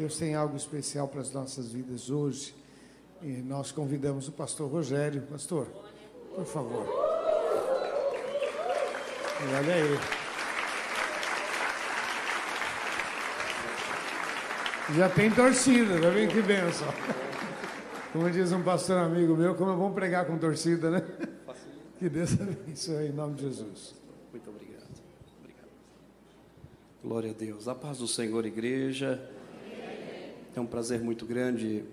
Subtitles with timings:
[0.00, 2.54] Deus tem algo especial para as nossas vidas hoje.
[3.20, 5.20] E nós convidamos o pastor Rogério.
[5.30, 5.66] Pastor,
[6.34, 6.86] por favor.
[9.42, 9.98] E olha aí.
[14.96, 16.88] Já tem torcida, já vem que benção.
[18.10, 21.04] Como diz um pastor amigo meu, como é bom pregar com torcida, né?
[21.98, 23.94] Que Deus abençoe em nome de Jesus.
[24.32, 24.88] Muito obrigado.
[25.38, 25.68] obrigado.
[27.04, 27.68] Glória a Deus.
[27.68, 29.20] A paz do Senhor, igreja.
[30.54, 31.84] É um prazer muito grande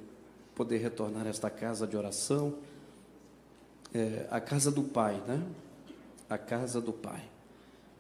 [0.56, 2.56] poder retornar a esta casa de oração.
[3.94, 5.44] É, a casa do Pai, né?
[6.28, 7.24] A casa do Pai.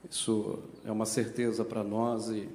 [0.09, 2.49] Isso é uma certeza para nós e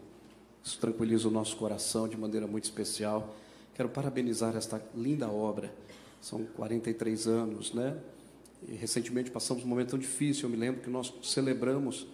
[0.64, 3.34] isso tranquiliza o nosso coração de maneira muito especial.
[3.74, 5.72] Quero parabenizar esta linda obra.
[6.20, 7.96] São 43 anos, né?
[8.68, 10.44] E recentemente passamos um momento tão difícil.
[10.44, 12.06] Eu me lembro que nós celebramos,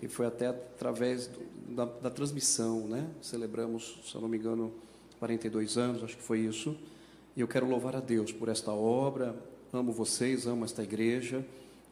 [0.00, 3.08] e foi até através do, da, da, transmissão, né?
[3.22, 4.72] Celebramos, se eu não me engano,
[5.26, 6.76] 42 anos, acho que foi isso.
[7.36, 9.34] E eu quero louvar a Deus por esta obra.
[9.72, 11.44] Amo vocês, amo esta igreja.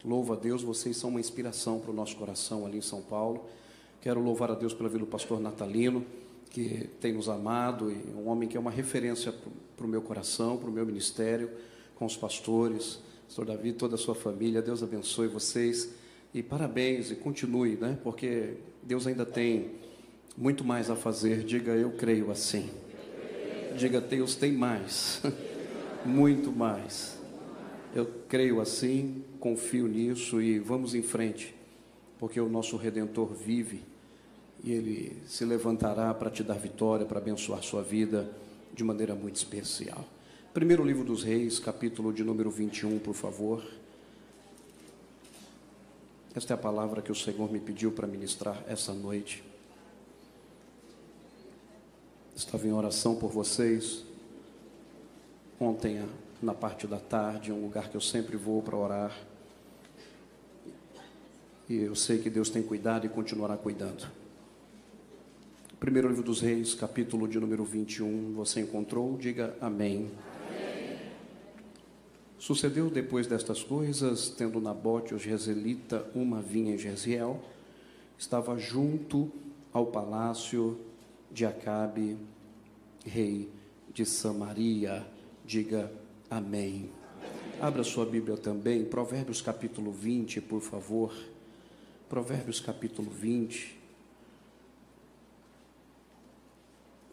[0.04, 3.44] Louvo a Deus, vocês são uma inspiração para o nosso coração ali em São Paulo.
[4.00, 6.06] Quero louvar a Deus pela vida do pastor Natalino,
[6.50, 9.34] que tem nos amado, e um homem que é uma referência
[9.76, 11.50] para o meu coração, para o meu ministério,
[11.96, 14.62] com os pastores, pastor Davi, toda a sua família.
[14.62, 15.90] Deus abençoe vocês
[16.32, 17.98] e parabéns e continue, né?
[18.04, 19.72] Porque Deus ainda tem
[20.36, 21.42] muito mais a fazer.
[21.42, 22.83] Diga, eu creio assim.
[23.76, 25.20] Diga, Deus tem mais,
[26.06, 27.18] muito mais.
[27.92, 31.54] Eu creio assim, confio nisso e vamos em frente,
[32.18, 33.82] porque o nosso Redentor vive
[34.62, 38.30] e Ele se levantará para te dar vitória, para abençoar sua vida
[38.72, 40.04] de maneira muito especial.
[40.52, 43.64] Primeiro livro dos Reis, capítulo de número 21, por favor.
[46.32, 49.42] Esta é a palavra que o Senhor me pediu para ministrar essa noite.
[52.36, 54.04] Estava em oração por vocês.
[55.60, 56.04] Ontem,
[56.42, 59.16] na parte da tarde, um lugar que eu sempre vou para orar.
[61.68, 64.10] E eu sei que Deus tem cuidado e continuará cuidando.
[65.78, 69.16] Primeiro livro dos Reis, capítulo de número 21, você encontrou?
[69.16, 70.10] Diga amém.
[70.48, 70.98] amém.
[72.36, 77.40] Sucedeu depois destas coisas, tendo Nabote, o Jezreelita, uma vinha em Jezreel,
[78.18, 79.30] estava junto
[79.72, 80.76] ao palácio
[81.30, 82.16] de Acabe,
[83.04, 83.48] rei
[83.92, 85.06] de Samaria.
[85.44, 85.92] Diga
[86.30, 86.90] amém.
[87.60, 91.14] Abra sua Bíblia também, Provérbios capítulo 20, por favor.
[92.08, 93.84] Provérbios capítulo 20.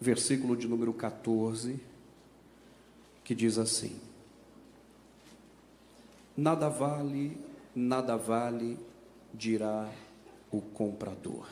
[0.02, 1.80] versículo de número 14,
[3.24, 3.96] que diz assim:
[6.36, 7.38] Nada vale,
[7.76, 8.80] nada vale,
[9.32, 9.88] dirá
[10.50, 11.48] o comprador,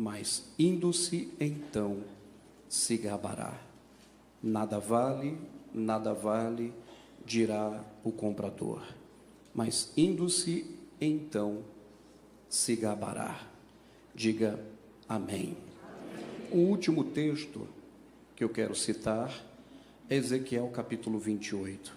[0.00, 2.02] mas indo-se então
[2.70, 3.60] se gabará.
[4.42, 5.36] Nada vale,
[5.74, 6.72] nada vale,
[7.22, 8.82] dirá o comprador,
[9.54, 11.62] mas indo-se então
[12.48, 13.46] se gabará.
[14.14, 14.58] Diga
[15.06, 15.54] amém.
[16.50, 17.68] O último texto
[18.34, 19.38] que eu quero citar
[20.08, 21.94] é Ezequiel capítulo 28,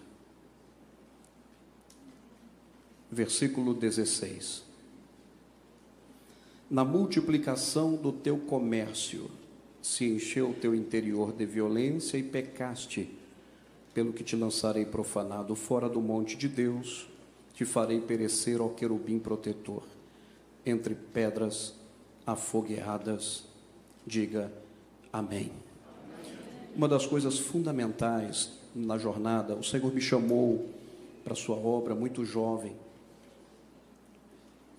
[3.10, 4.63] versículo 16.
[6.74, 9.30] Na multiplicação do teu comércio
[9.80, 13.16] se encheu o teu interior de violência e pecaste,
[13.94, 17.08] pelo que te lançarei profanado fora do monte de Deus,
[17.54, 19.84] te farei perecer ao querubim protetor,
[20.66, 21.74] entre pedras
[22.26, 23.44] afogueadas
[24.04, 24.52] Diga
[25.12, 25.52] amém.
[26.74, 30.68] Uma das coisas fundamentais na jornada, o Senhor me chamou
[31.22, 32.74] para sua obra muito jovem.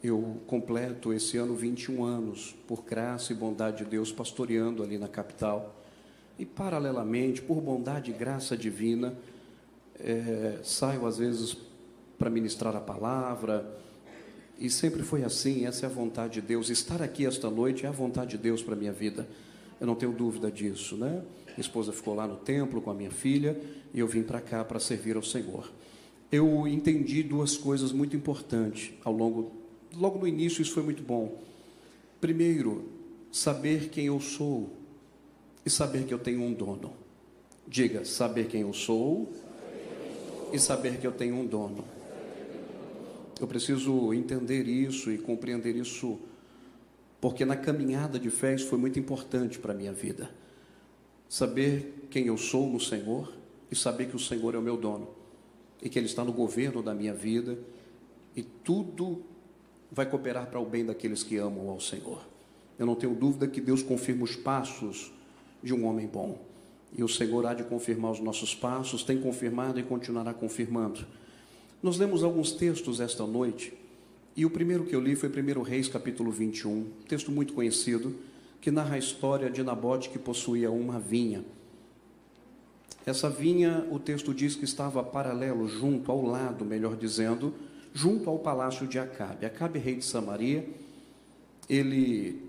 [0.05, 5.07] Eu completo esse ano 21 anos, por graça e bondade de Deus, pastoreando ali na
[5.07, 5.81] capital.
[6.37, 9.17] E, paralelamente, por bondade e graça divina,
[9.99, 11.57] é, saio às vezes
[12.19, 13.65] para ministrar a palavra,
[14.57, 16.69] e sempre foi assim, essa é a vontade de Deus.
[16.69, 19.27] Estar aqui esta noite é a vontade de Deus para a minha vida.
[19.81, 21.23] Eu não tenho dúvida disso, né?
[21.47, 23.59] Minha esposa ficou lá no templo com a minha filha
[23.93, 25.69] e eu vim para cá para servir ao Senhor.
[26.31, 29.51] Eu entendi duas coisas muito importantes ao longo,
[29.93, 31.41] logo no início isso foi muito bom.
[32.21, 32.89] Primeiro,
[33.31, 34.69] saber quem eu sou
[35.65, 36.93] e saber que eu tenho um dono.
[37.67, 39.31] Diga, saber quem eu sou
[40.53, 41.83] e saber que eu tenho um dono.
[43.39, 46.17] Eu preciso entender isso e compreender isso,
[47.19, 50.29] porque na caminhada de fé isso foi muito importante para a minha vida.
[51.27, 53.33] Saber quem eu sou no Senhor
[53.69, 55.09] e saber que o Senhor é o meu dono
[55.81, 57.57] e que Ele está no governo da minha vida
[58.35, 59.21] e tudo
[59.91, 62.21] vai cooperar para o bem daqueles que amam ao Senhor.
[62.77, 65.11] Eu não tenho dúvida que Deus confirma os passos
[65.63, 66.37] de um homem bom.
[66.97, 71.05] E o Senhor há de confirmar os nossos passos, tem confirmado e continuará confirmando.
[71.81, 73.73] Nós lemos alguns textos esta noite,
[74.35, 78.15] e o primeiro que eu li foi 1 Reis, capítulo 21, texto muito conhecido,
[78.59, 81.45] que narra a história de Nabote que possuía uma vinha.
[83.05, 87.53] Essa vinha, o texto diz que estava paralelo, junto, ao lado, melhor dizendo,
[87.95, 89.45] junto ao palácio de Acabe.
[89.45, 90.67] Acabe, rei de Samaria,
[91.69, 92.43] ele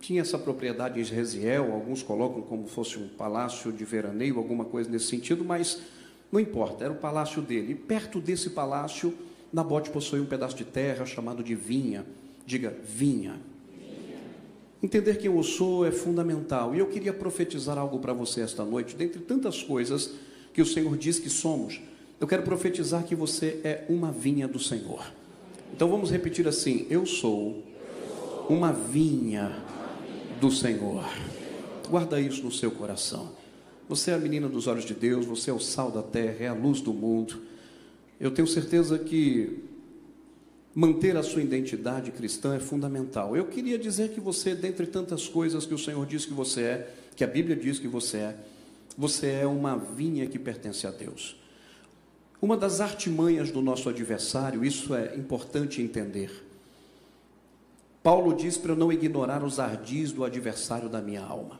[0.00, 4.90] tinha essa propriedade em Israel, alguns colocam como fosse um palácio de veraneio, alguma coisa
[4.90, 5.80] nesse sentido, mas
[6.30, 7.72] não importa, era o palácio dele.
[7.72, 9.14] E perto desse palácio,
[9.52, 12.04] Nabote possuía um pedaço de terra chamado de vinha.
[12.44, 13.40] Diga, vinha.
[14.82, 16.74] Entender quem eu sou é fundamental.
[16.74, 20.10] E eu queria profetizar algo para você esta noite, dentre tantas coisas
[20.52, 21.80] que o Senhor diz que somos.
[22.24, 25.12] Eu quero profetizar que você é uma vinha do Senhor.
[25.74, 27.62] Então vamos repetir assim: Eu sou
[28.48, 29.62] uma vinha
[30.40, 31.04] do Senhor.
[31.86, 33.32] Guarda isso no seu coração.
[33.90, 36.48] Você é a menina dos olhos de Deus, você é o sal da terra, é
[36.48, 37.42] a luz do mundo.
[38.18, 39.62] Eu tenho certeza que
[40.74, 43.36] manter a sua identidade cristã é fundamental.
[43.36, 46.94] Eu queria dizer que você, dentre tantas coisas que o Senhor diz que você é,
[47.14, 48.36] que a Bíblia diz que você é,
[48.96, 51.43] você é uma vinha que pertence a Deus.
[52.44, 56.30] Uma das artimanhas do nosso adversário, isso é importante entender.
[58.02, 61.58] Paulo diz para eu não ignorar os ardis do adversário da minha alma.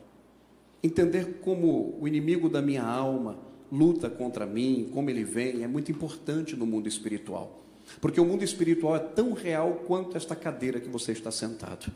[0.83, 3.39] Entender como o inimigo da minha alma
[3.73, 7.63] luta contra mim, como ele vem, é muito importante no mundo espiritual.
[7.99, 11.91] Porque o mundo espiritual é tão real quanto esta cadeira que você está sentado.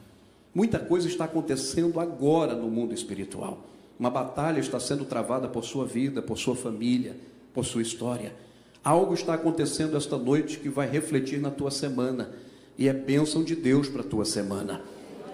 [0.54, 3.66] Muita coisa está acontecendo agora no mundo espiritual.
[4.00, 7.14] Uma batalha está sendo travada por sua vida, por sua família,
[7.52, 8.47] por sua história.
[8.84, 12.30] Algo está acontecendo esta noite que vai refletir na tua semana.
[12.76, 14.80] E é bênção de Deus para a tua semana.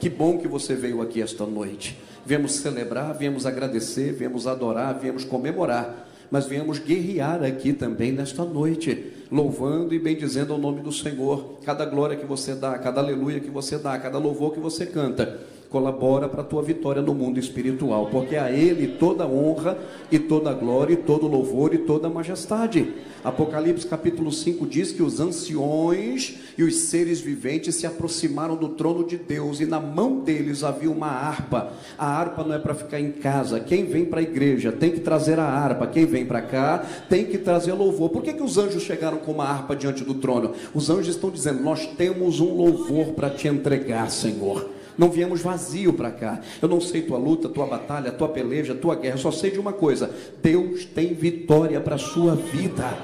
[0.00, 1.98] Que bom que você veio aqui esta noite.
[2.24, 6.04] Viemos celebrar, viemos agradecer, viemos adorar, viemos comemorar
[6.34, 11.58] mas viemos guerrear aqui também nesta noite, louvando e bendizendo o nome do Senhor.
[11.64, 15.38] Cada glória que você dá, cada aleluia que você dá, cada louvor que você canta,
[15.74, 19.76] colabora para a tua vitória no mundo espiritual, porque a Ele toda honra
[20.08, 22.94] e toda glória e todo louvor e toda majestade.
[23.24, 29.04] Apocalipse capítulo 5 diz que os anciões e os seres viventes se aproximaram do trono
[29.04, 31.72] de Deus e na mão deles havia uma harpa.
[31.98, 33.58] A harpa não é para ficar em casa.
[33.58, 35.88] Quem vem para a igreja tem que trazer a harpa.
[35.88, 38.10] Quem vem para cá tem que trazer louvor.
[38.10, 40.52] Por que, que os anjos chegaram com uma harpa diante do trono?
[40.72, 44.73] Os anjos estão dizendo: Nós temos um louvor para te entregar, Senhor.
[44.96, 46.40] Não viemos vazio para cá.
[46.62, 49.14] Eu não sei tua luta, tua batalha, tua peleja, tua guerra.
[49.14, 50.10] Eu só sei de uma coisa:
[50.42, 52.96] Deus tem vitória para a sua vida.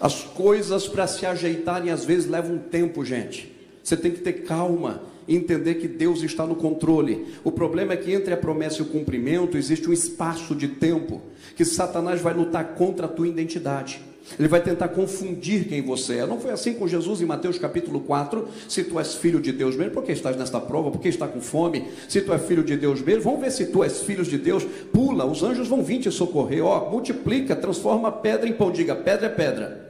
[0.00, 3.52] As coisas para se ajeitarem às vezes levam um tempo, gente.
[3.82, 7.26] Você tem que ter calma e entender que Deus está no controle.
[7.42, 11.20] O problema é que entre a promessa e o cumprimento existe um espaço de tempo
[11.58, 14.00] que Satanás vai lutar contra a tua identidade.
[14.38, 16.26] Ele vai tentar confundir quem você é.
[16.26, 18.46] Não foi assim com Jesus em Mateus capítulo 4?
[18.68, 20.90] Se tu és filho de Deus mesmo, por que estás nesta prova?
[20.90, 21.88] Por que está com fome?
[22.08, 24.64] Se tu és filho de Deus mesmo, vamos ver se tu és filho de Deus.
[24.92, 26.64] Pula, os anjos vão vir te socorrer.
[26.64, 28.70] Ó, multiplica, transforma pedra em pão.
[28.70, 29.88] Diga, pedra é pedra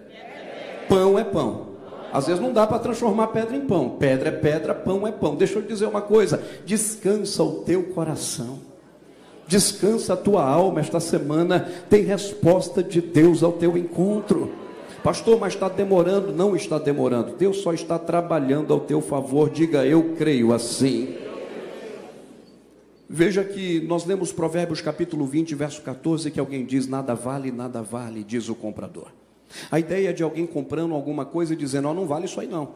[0.88, 1.68] pão é pão.
[2.10, 3.90] Às vezes não dá para transformar pedra em pão.
[3.90, 5.36] Pedra é pedra, pão é pão.
[5.36, 8.58] Deixa eu dizer uma coisa: descansa o teu coração.
[9.48, 11.60] Descansa a tua alma esta semana.
[11.90, 14.52] Tem resposta de Deus ao teu encontro.
[15.02, 16.32] Pastor, mas está demorando.
[16.32, 17.34] Não está demorando.
[17.37, 19.50] Deus só está trabalhando ao teu favor.
[19.50, 21.16] Diga, eu creio assim.
[23.08, 27.82] Veja que nós lemos Provérbios capítulo 20, verso 14, que alguém diz: Nada vale, nada
[27.82, 29.08] vale, diz o comprador.
[29.70, 32.75] A ideia de alguém comprando alguma coisa e dizendo, oh, não vale isso aí não.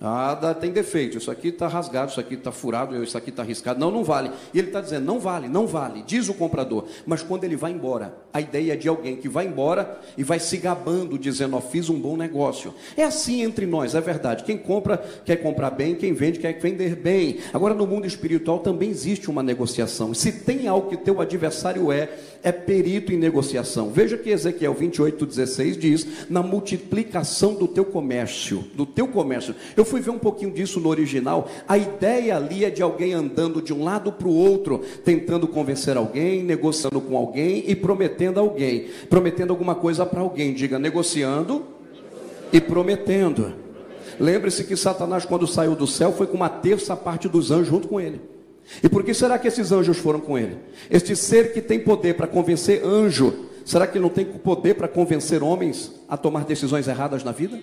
[0.00, 3.80] Ah, tem defeito, isso aqui está rasgado, isso aqui está furado, isso aqui está arriscado.
[3.80, 4.30] Não, não vale.
[4.54, 6.84] E ele está dizendo, não vale, não vale, diz o comprador.
[7.04, 10.38] Mas quando ele vai embora, a ideia é de alguém que vai embora e vai
[10.38, 12.72] se gabando, dizendo, ó, oh, fiz um bom negócio.
[12.96, 14.44] É assim entre nós, é verdade.
[14.44, 17.38] Quem compra quer comprar bem, quem vende quer vender bem.
[17.52, 20.14] Agora, no mundo espiritual também existe uma negociação.
[20.14, 22.08] Se tem algo que teu adversário é,
[22.42, 23.90] é perito em negociação.
[23.90, 29.54] Veja que Ezequiel 28, 16 diz: na multiplicação do teu comércio, do teu comércio.
[29.76, 31.48] Eu fui ver um pouquinho disso no original.
[31.66, 35.96] A ideia ali é de alguém andando de um lado para o outro, tentando convencer
[35.96, 40.52] alguém, negociando com alguém e prometendo alguém, prometendo alguma coisa para alguém.
[40.54, 41.64] Diga, negociando
[42.52, 43.52] e prometendo.
[44.18, 47.88] Lembre-se que Satanás, quando saiu do céu, foi com uma terça parte dos anjos junto
[47.88, 48.20] com ele.
[48.82, 50.56] E por que será que esses anjos foram com ele?
[50.90, 54.88] Este ser que tem poder para convencer anjo, será que ele não tem poder para
[54.88, 57.58] convencer homens a tomar decisões erradas na vida?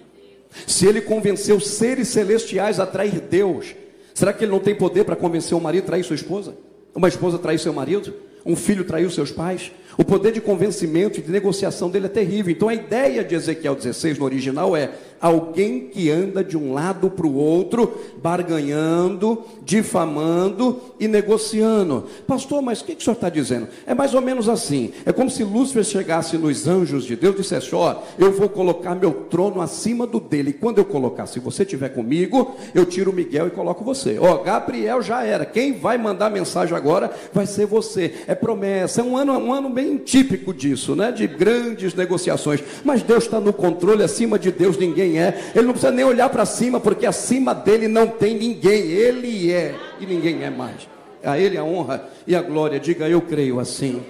[0.67, 3.75] Se ele convenceu seres celestiais a trair Deus,
[4.13, 6.55] será que ele não tem poder para convencer o marido a trair sua esposa?
[6.93, 8.13] Uma esposa trair seu marido?
[8.45, 9.71] Um filho traiu seus pais?
[9.97, 12.51] O poder de convencimento e de negociação dele é terrível.
[12.51, 17.09] Então a ideia de Ezequiel 16 no original é alguém que anda de um lado
[17.09, 22.05] para o outro, barganhando, difamando e negociando.
[22.27, 23.67] Pastor, mas o que, que o senhor está dizendo?
[23.85, 27.41] É mais ou menos assim: é como se Lúcifer chegasse nos anjos de Deus e
[27.41, 30.51] dissesse: Ó, eu vou colocar meu trono acima do dele.
[30.51, 34.17] E quando eu colocar, se você estiver comigo, eu tiro Miguel e coloco você.
[34.19, 35.45] Ó, Gabriel já era.
[35.45, 38.13] Quem vai mandar mensagem agora vai ser você.
[38.27, 39.01] É promessa.
[39.01, 41.11] É um ano, um ano bem típico disso, né?
[41.11, 42.61] De grandes negociações.
[42.83, 45.51] Mas Deus está no controle, acima de Deus ninguém é.
[45.55, 48.81] Ele não precisa nem olhar para cima, porque acima dele não tem ninguém.
[48.81, 50.87] Ele é e ninguém é mais.
[51.23, 52.79] A Ele a honra e a glória.
[52.79, 54.03] Diga, eu creio assim.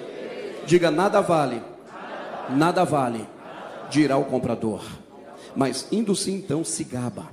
[0.66, 1.62] Diga, nada vale,
[2.50, 3.28] nada vale,
[3.90, 4.84] dirá o comprador.
[5.56, 7.30] Mas indo-se então se gaba.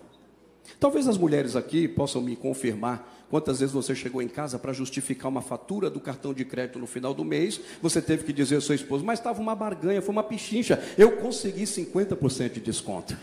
[0.79, 5.31] Talvez as mulheres aqui possam me confirmar Quantas vezes você chegou em casa para justificar
[5.31, 8.61] uma fatura do cartão de crédito no final do mês, você teve que dizer ao
[8.61, 13.17] seu esposo, mas estava uma barganha, foi uma pichincha, eu consegui 50% de desconto.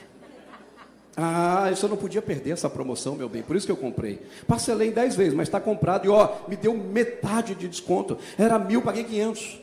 [1.18, 4.22] Ah, eu não podia perder essa promoção, meu bem, por isso que eu comprei.
[4.48, 8.18] Parcelei em 10 vezes, mas está comprado e ó, me deu metade de desconto.
[8.38, 9.60] Era mil, paguei 500.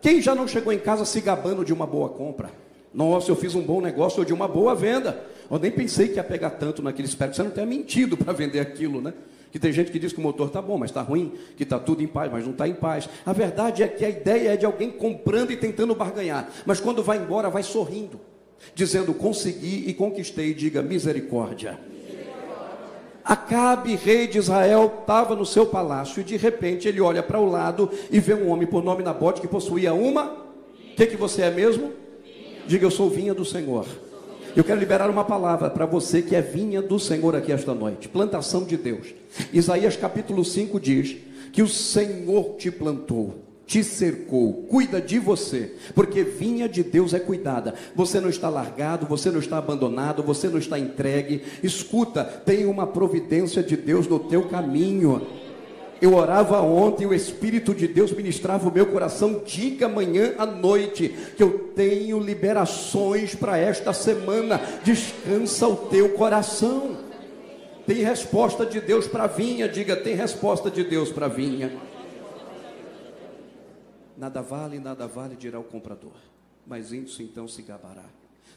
[0.00, 2.50] Quem já não chegou em casa se gabando de uma boa compra?
[2.92, 5.24] Nossa, eu fiz um bom negócio ou de uma boa venda.
[5.50, 8.60] Eu nem pensei que ia pegar tanto naquele espero você não tenha mentido para vender
[8.60, 9.14] aquilo, né?
[9.50, 11.78] Que tem gente que diz que o motor está bom, mas está ruim, que está
[11.78, 13.08] tudo em paz, mas não está em paz.
[13.24, 17.02] A verdade é que a ideia é de alguém comprando e tentando barganhar, mas quando
[17.02, 18.20] vai embora, vai sorrindo
[18.74, 21.78] dizendo: Consegui e conquistei, diga misericórdia.
[23.24, 27.44] Acabe, rei de Israel, estava no seu palácio e de repente ele olha para o
[27.44, 30.24] lado e vê um homem por nome Nabote que possuía uma.
[30.92, 31.92] O que, que você é mesmo?
[32.66, 33.84] Diga: Eu sou vinha do Senhor.
[34.56, 38.08] Eu quero liberar uma palavra para você que é vinha do Senhor aqui esta noite.
[38.08, 39.14] Plantação de Deus.
[39.52, 41.16] Isaías capítulo 5 diz
[41.52, 47.20] que o Senhor te plantou te cercou, cuida de você, porque vinha de Deus é
[47.20, 47.74] cuidada.
[47.94, 51.42] Você não está largado, você não está abandonado, você não está entregue.
[51.62, 55.20] Escuta, tem uma providência de Deus no teu caminho.
[56.00, 59.42] Eu orava ontem, o Espírito de Deus ministrava o meu coração.
[59.44, 64.58] Diga amanhã à noite que eu tenho liberações para esta semana.
[64.82, 66.96] Descansa o teu coração.
[67.86, 69.68] Tem resposta de Deus para vinha.
[69.68, 71.97] Diga, tem resposta de Deus para vinha.
[74.18, 76.16] Nada vale, nada vale, dirá o comprador.
[76.66, 78.04] Mas isso então se gabará.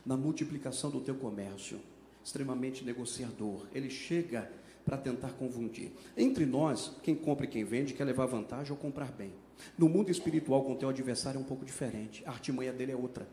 [0.03, 1.79] Na multiplicação do teu comércio,
[2.25, 4.51] extremamente negociador, ele chega
[4.83, 5.91] para tentar confundir.
[6.17, 9.31] Entre nós, quem compra e quem vende quer levar vantagem ou comprar bem.
[9.77, 12.23] No mundo espiritual, com o teu adversário é um pouco diferente.
[12.25, 13.27] A artimanha dele é outra.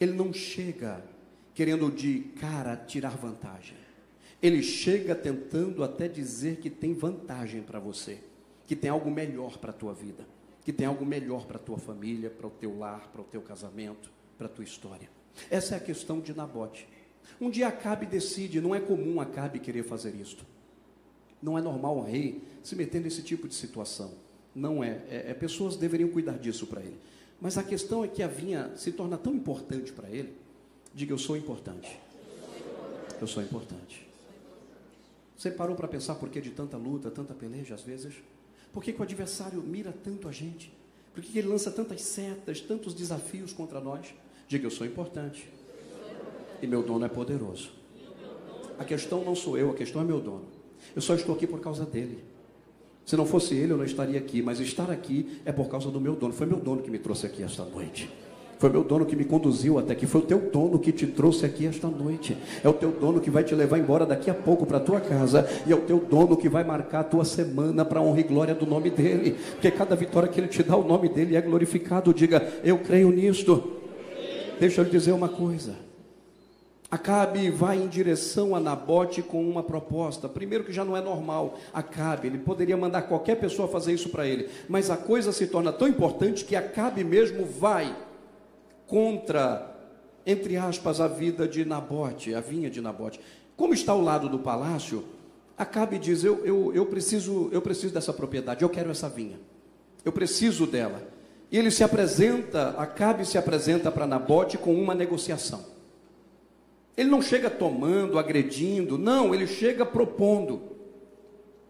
[0.00, 1.04] Ele não chega
[1.54, 3.76] querendo de cara tirar vantagem.
[4.40, 8.20] Ele chega tentando até dizer que tem vantagem para você,
[8.64, 10.24] que tem algo melhor para a tua vida
[10.64, 13.42] que tem algo melhor para a tua família, para o teu lar, para o teu
[13.42, 15.10] casamento, para a tua história.
[15.50, 16.88] Essa é a questão de Nabote.
[17.40, 20.44] Um dia Acabe decide, não é comum Acabe querer fazer isto.
[21.42, 24.12] Não é normal um rei se meter nesse tipo de situação.
[24.54, 25.02] Não é.
[25.08, 26.96] é, é pessoas deveriam cuidar disso para ele.
[27.40, 30.32] Mas a questão é que a vinha se torna tão importante para ele.
[30.94, 31.98] Diga, eu sou importante.
[33.20, 34.06] Eu sou importante.
[35.36, 38.14] Você parou para pensar por que de tanta luta, tanta peleja às vezes?
[38.72, 40.72] Por que, que o adversário mira tanto a gente?
[41.12, 44.14] Por que, que ele lança tantas setas, tantos desafios contra nós?
[44.48, 45.48] Diga, eu sou importante.
[46.60, 47.70] E meu dono é poderoso.
[48.78, 50.46] A questão não sou eu, a questão é meu dono.
[50.96, 52.24] Eu só estou aqui por causa dele.
[53.04, 54.40] Se não fosse ele, eu não estaria aqui.
[54.42, 56.32] Mas estar aqui é por causa do meu dono.
[56.32, 58.08] Foi meu dono que me trouxe aqui esta noite.
[58.62, 60.06] Foi meu dono que me conduziu até aqui.
[60.06, 62.38] Foi o teu dono que te trouxe aqui esta noite.
[62.62, 65.00] É o teu dono que vai te levar embora daqui a pouco para a tua
[65.00, 65.48] casa.
[65.66, 68.54] E é o teu dono que vai marcar a tua semana para honra e glória
[68.54, 69.36] do nome dele.
[69.50, 72.14] Porque cada vitória que ele te dá, o nome dele é glorificado.
[72.14, 73.78] Diga, eu creio nisto.
[74.60, 75.74] Deixa eu lhe dizer uma coisa.
[76.88, 80.28] Acabe vai em direção a Nabote com uma proposta.
[80.28, 81.58] Primeiro que já não é normal.
[81.74, 84.48] Acabe, ele poderia mandar qualquer pessoa fazer isso para ele.
[84.68, 87.92] Mas a coisa se torna tão importante que Acabe mesmo vai
[88.86, 89.74] contra,
[90.26, 93.20] entre aspas, a vida de Nabote, a vinha de Nabote.
[93.56, 95.04] Como está ao lado do palácio,
[95.56, 99.38] Acabe diz: eu, eu, eu, preciso, eu preciso dessa propriedade, eu quero essa vinha,
[100.04, 101.02] eu preciso dela.
[101.50, 105.64] E ele se apresenta, Acabe se apresenta para Nabote com uma negociação.
[106.96, 110.62] Ele não chega tomando, agredindo, não, ele chega propondo.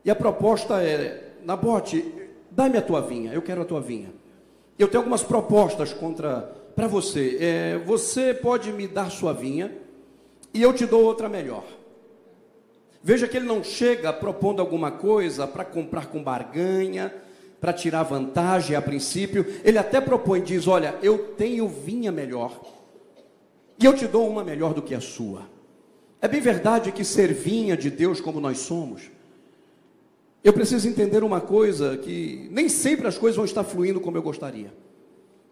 [0.04, 4.12] E a proposta é: Nabote, dá-me a tua vinha, eu quero a tua vinha.
[4.78, 9.73] Eu tenho algumas propostas contra para você: é, você pode me dar sua vinha
[10.52, 11.64] e eu te dou outra melhor.
[13.02, 17.12] Veja que ele não chega propondo alguma coisa para comprar com barganha,
[17.61, 19.45] para tirar vantagem a princípio.
[19.64, 22.61] Ele até propõe, diz: Olha, eu tenho vinha melhor,
[23.79, 25.50] e eu te dou uma melhor do que a sua.
[26.21, 29.11] É bem verdade que ser vinha de Deus como nós somos,
[30.45, 34.23] eu preciso entender uma coisa: que nem sempre as coisas vão estar fluindo como eu
[34.23, 34.73] gostaria,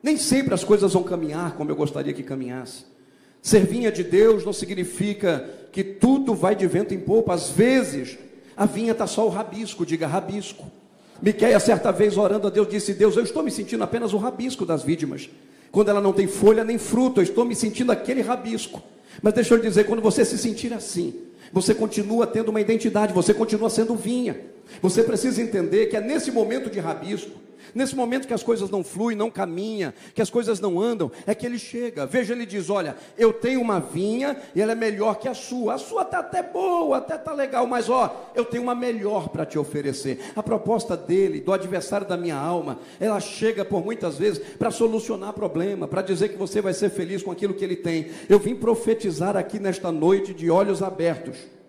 [0.02, 2.85] nem sempre as coisas vão caminhar como eu gostaria que caminhasse.
[3.42, 7.35] Ser vinha de Deus não significa que tudo vai de vento em popa.
[7.35, 8.19] Às vezes,
[8.57, 10.71] a vinha está só o rabisco, diga rabisco.
[11.23, 14.66] Miquéia, certa vez, orando a Deus, disse: Deus, eu estou me sentindo apenas o rabisco
[14.66, 15.28] das vítimas.
[15.71, 18.83] Quando ela não tem folha nem fruto, eu estou me sentindo aquele rabisco.
[19.23, 21.14] Mas deixa eu lhe dizer: quando você se sentir assim,
[21.52, 24.38] você continua tendo uma identidade, você continua sendo vinha.
[24.80, 27.38] Você precisa entender que é nesse momento de rabisco
[27.75, 31.35] Nesse momento que as coisas não fluem, não caminham, que as coisas não andam, é
[31.35, 32.07] que ele chega.
[32.07, 35.75] Veja, ele diz: Olha, eu tenho uma vinha e ela é melhor que a sua.
[35.75, 39.47] A sua está até boa, até está legal, mas ó, eu tenho uma melhor para
[39.47, 40.33] te oferecer.
[40.35, 45.33] A proposta dele, do adversário da minha alma, ela chega por muitas vezes para solucionar
[45.33, 48.11] problema, para dizer que você vai ser feliz com aquilo que ele tem.
[48.29, 51.60] Eu vim profetizar aqui nesta noite de olhos abertos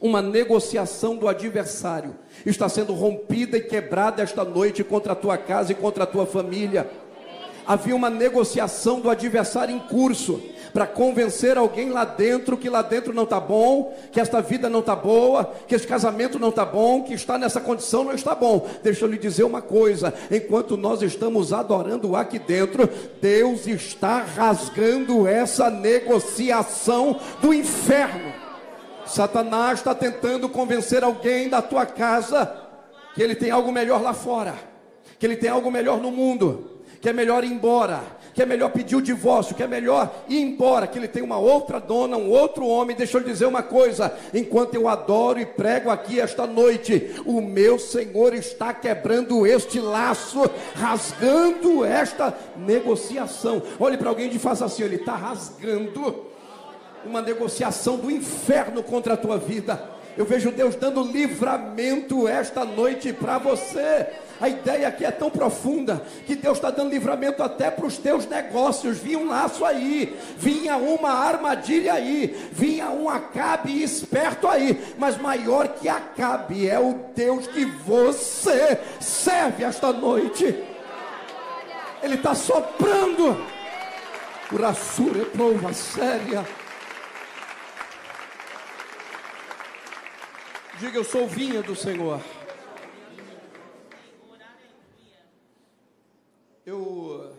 [0.00, 2.14] uma negociação do adversário
[2.46, 6.26] está sendo rompida e quebrada esta noite contra a tua casa e contra a tua
[6.26, 6.88] família.
[7.66, 10.40] Havia uma negociação do adversário em curso
[10.72, 14.80] para convencer alguém lá dentro que lá dentro não está bom, que esta vida não
[14.80, 18.66] está boa, que esse casamento não está bom, que está nessa condição não está bom.
[18.82, 22.88] Deixa eu lhe dizer uma coisa: enquanto nós estamos adorando aqui dentro,
[23.20, 28.37] Deus está rasgando essa negociação do inferno.
[29.08, 32.54] Satanás está tentando convencer alguém da tua casa
[33.14, 34.54] que ele tem algo melhor lá fora,
[35.18, 38.00] que ele tem algo melhor no mundo, que é melhor ir embora,
[38.34, 41.38] que é melhor pedir o divórcio, que é melhor ir embora, que ele tem uma
[41.38, 42.96] outra dona, um outro homem.
[42.96, 47.40] Deixa eu lhe dizer uma coisa: enquanto eu adoro e prego aqui esta noite, o
[47.40, 53.60] meu Senhor está quebrando este laço, rasgando esta negociação.
[53.80, 56.26] Olhe para alguém e faça assim: ele está rasgando
[57.08, 59.98] uma negociação do inferno contra a tua vida.
[60.16, 64.06] Eu vejo Deus dando livramento esta noite para você.
[64.40, 68.26] A ideia aqui é tão profunda que Deus está dando livramento até para os teus
[68.26, 68.98] negócios.
[68.98, 75.68] Vinha um laço aí, vinha uma armadilha aí, vinha um Acabe esperto aí, mas maior
[75.68, 80.44] que Acabe é o Deus que você serve esta noite.
[82.02, 83.36] Ele está soprando.
[84.52, 86.44] Urassura prova séria.
[90.78, 92.22] Diga, eu sou vinha do Senhor.
[96.64, 97.36] Eu,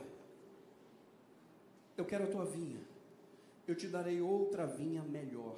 [1.96, 2.82] eu quero a tua vinha.
[3.66, 5.56] Eu te darei outra vinha melhor.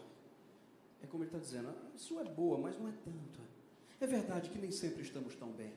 [1.01, 3.39] É como ele está dizendo, ah, sua é boa, mas não é tanto.
[3.99, 5.73] É verdade que nem sempre estamos tão bem.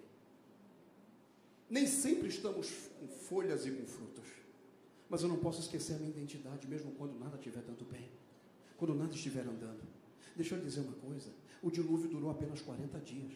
[1.70, 4.28] Nem sempre estamos com folhas e com frutos.
[5.08, 8.10] Mas eu não posso esquecer a minha identidade, mesmo quando nada estiver tanto bem.
[8.76, 9.93] Quando nada estiver andando.
[10.36, 11.30] Deixa eu dizer uma coisa.
[11.62, 13.32] O dilúvio durou apenas 40 dias,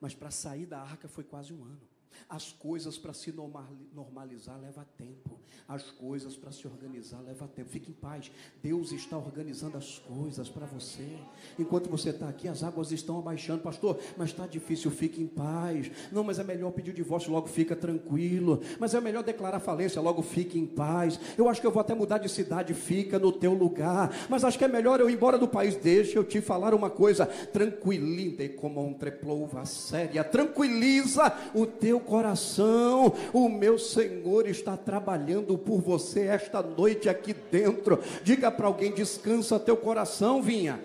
[0.00, 1.80] mas para sair da arca foi quase um ano.
[2.28, 5.38] As coisas para se normalizar leva tempo.
[5.66, 7.68] As coisas para se organizar leva tempo.
[7.68, 8.30] Fique em paz.
[8.62, 11.18] Deus está organizando as coisas para você.
[11.58, 13.98] Enquanto você está aqui, as águas estão abaixando, pastor.
[14.16, 14.90] Mas está difícil.
[14.90, 15.90] Fique em paz.
[16.12, 17.32] Não, mas é melhor pedir o divórcio.
[17.32, 18.62] Logo fica tranquilo.
[18.78, 20.00] Mas é melhor declarar falência.
[20.00, 21.20] Logo fique em paz.
[21.36, 22.74] Eu acho que eu vou até mudar de cidade.
[22.74, 24.10] Fica no teu lugar.
[24.28, 25.76] Mas acho que é melhor eu ir embora do país.
[25.76, 27.26] Deixa eu te falar uma coisa.
[27.26, 30.24] Tranquilinde como um treplouva séria.
[30.24, 33.12] Tranquiliza o teu coração.
[33.32, 37.98] O meu Senhor está trabalhando por você esta noite aqui dentro.
[38.22, 40.80] Diga para alguém: descansa teu coração, vinha.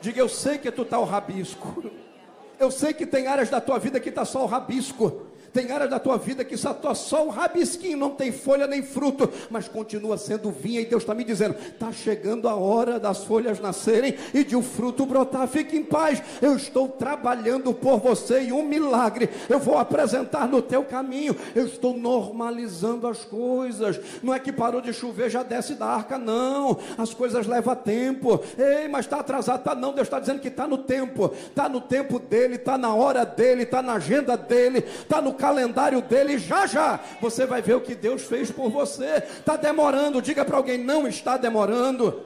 [0.00, 1.82] Diga, eu sei que tu está o rabisco.
[2.58, 5.26] Eu sei que tem áreas da tua vida que está só o rabisco.
[5.54, 9.30] Tem área da tua vida que só, só um rabisquinho, não tem folha nem fruto,
[9.48, 10.80] mas continua sendo vinha.
[10.80, 14.58] E Deus está me dizendo: está chegando a hora das folhas nascerem e de o
[14.58, 15.46] um fruto brotar.
[15.46, 20.60] Fique em paz, eu estou trabalhando por você e um milagre eu vou apresentar no
[20.60, 21.36] teu caminho.
[21.54, 24.00] Eu estou normalizando as coisas.
[24.24, 26.78] Não é que parou de chover, já desce da arca, não.
[26.98, 28.40] As coisas levam tempo.
[28.58, 29.92] Ei, mas está atrasado, tá não.
[29.92, 33.62] Deus está dizendo que está no tempo, está no tempo dele, está na hora dele,
[33.62, 37.94] está na agenda dele, está no calendário dele, já já você vai ver o que
[37.94, 39.22] Deus fez por você.
[39.38, 42.22] Está demorando, diga para alguém: não está demorando.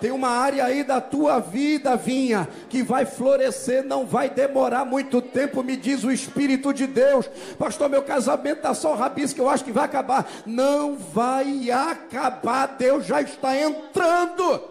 [0.00, 5.20] Tem uma área aí da tua vida, vinha, que vai florescer, não vai demorar muito
[5.20, 7.28] tempo, me diz o Espírito de Deus.
[7.58, 10.26] Pastor, meu casamento está só rabisco, eu acho que vai acabar.
[10.46, 14.70] Não vai acabar, Deus já está entrando.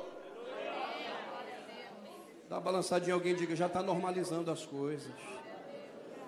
[2.50, 5.12] Dá uma balançadinha, alguém diga, já está normalizando as coisas.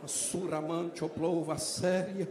[0.07, 2.27] Suramante, oplouva, séria.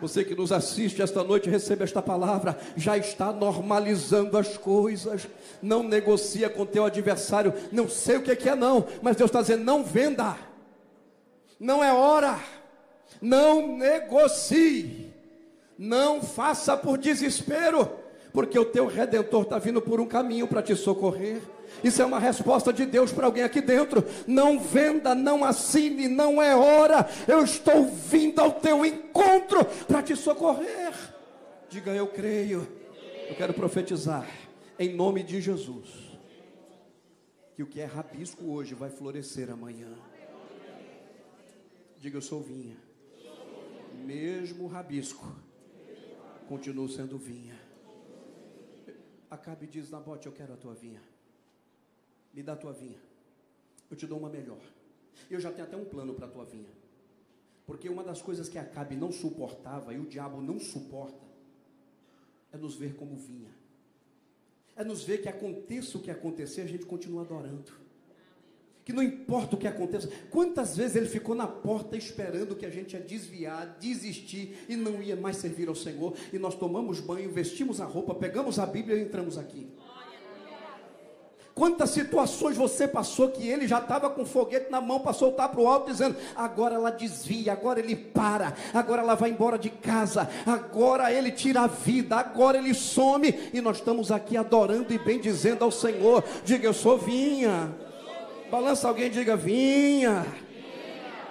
[0.00, 5.26] Você que nos assiste esta noite, recebe esta palavra, já está normalizando as coisas.
[5.60, 7.52] Não negocia com teu adversário.
[7.72, 10.36] Não sei o que é, não, mas Deus está dizendo: não venda,
[11.58, 12.38] não é hora,
[13.20, 15.12] não negocie,
[15.76, 17.90] não faça por desespero,
[18.32, 21.40] porque o teu redentor está vindo por um caminho para te socorrer.
[21.82, 24.04] Isso é uma resposta de Deus para alguém aqui dentro.
[24.26, 27.08] Não venda, não assine, não é hora.
[27.26, 30.92] Eu estou vindo ao teu encontro para te socorrer.
[31.68, 32.66] Diga eu creio.
[33.28, 34.26] Eu quero profetizar
[34.78, 36.08] em nome de Jesus.
[37.54, 39.92] Que o que é rabisco hoje vai florescer amanhã.
[41.98, 42.76] Diga eu sou vinha.
[44.04, 45.26] Mesmo rabisco
[46.48, 47.58] continua sendo vinha.
[49.30, 51.00] Acabe diz na bote, eu quero a tua vinha
[52.32, 52.98] me dá a tua vinha.
[53.90, 54.60] Eu te dou uma melhor.
[55.30, 56.78] Eu já tenho até um plano para a tua vinha.
[57.66, 61.28] Porque uma das coisas que Acabe não suportava e o diabo não suporta
[62.52, 63.50] é nos ver como vinha.
[64.74, 67.72] É nos ver que aconteça o que acontecer, a gente continua adorando.
[68.84, 70.08] Que não importa o que aconteça.
[70.30, 75.02] Quantas vezes ele ficou na porta esperando que a gente ia desviar, desistir e não
[75.02, 76.16] ia mais servir ao Senhor.
[76.32, 79.68] E nós tomamos banho, vestimos a roupa, pegamos a Bíblia e entramos aqui.
[81.58, 85.60] Quantas situações você passou que ele já estava com foguete na mão para soltar para
[85.60, 90.30] o alto, dizendo: agora ela desvia, agora ele para, agora ela vai embora de casa,
[90.46, 95.64] agora ele tira a vida, agora ele some, e nós estamos aqui adorando e bendizendo
[95.64, 96.22] ao Senhor.
[96.44, 97.74] Diga, eu sou vinha.
[98.52, 100.24] Balança alguém, diga, vinha.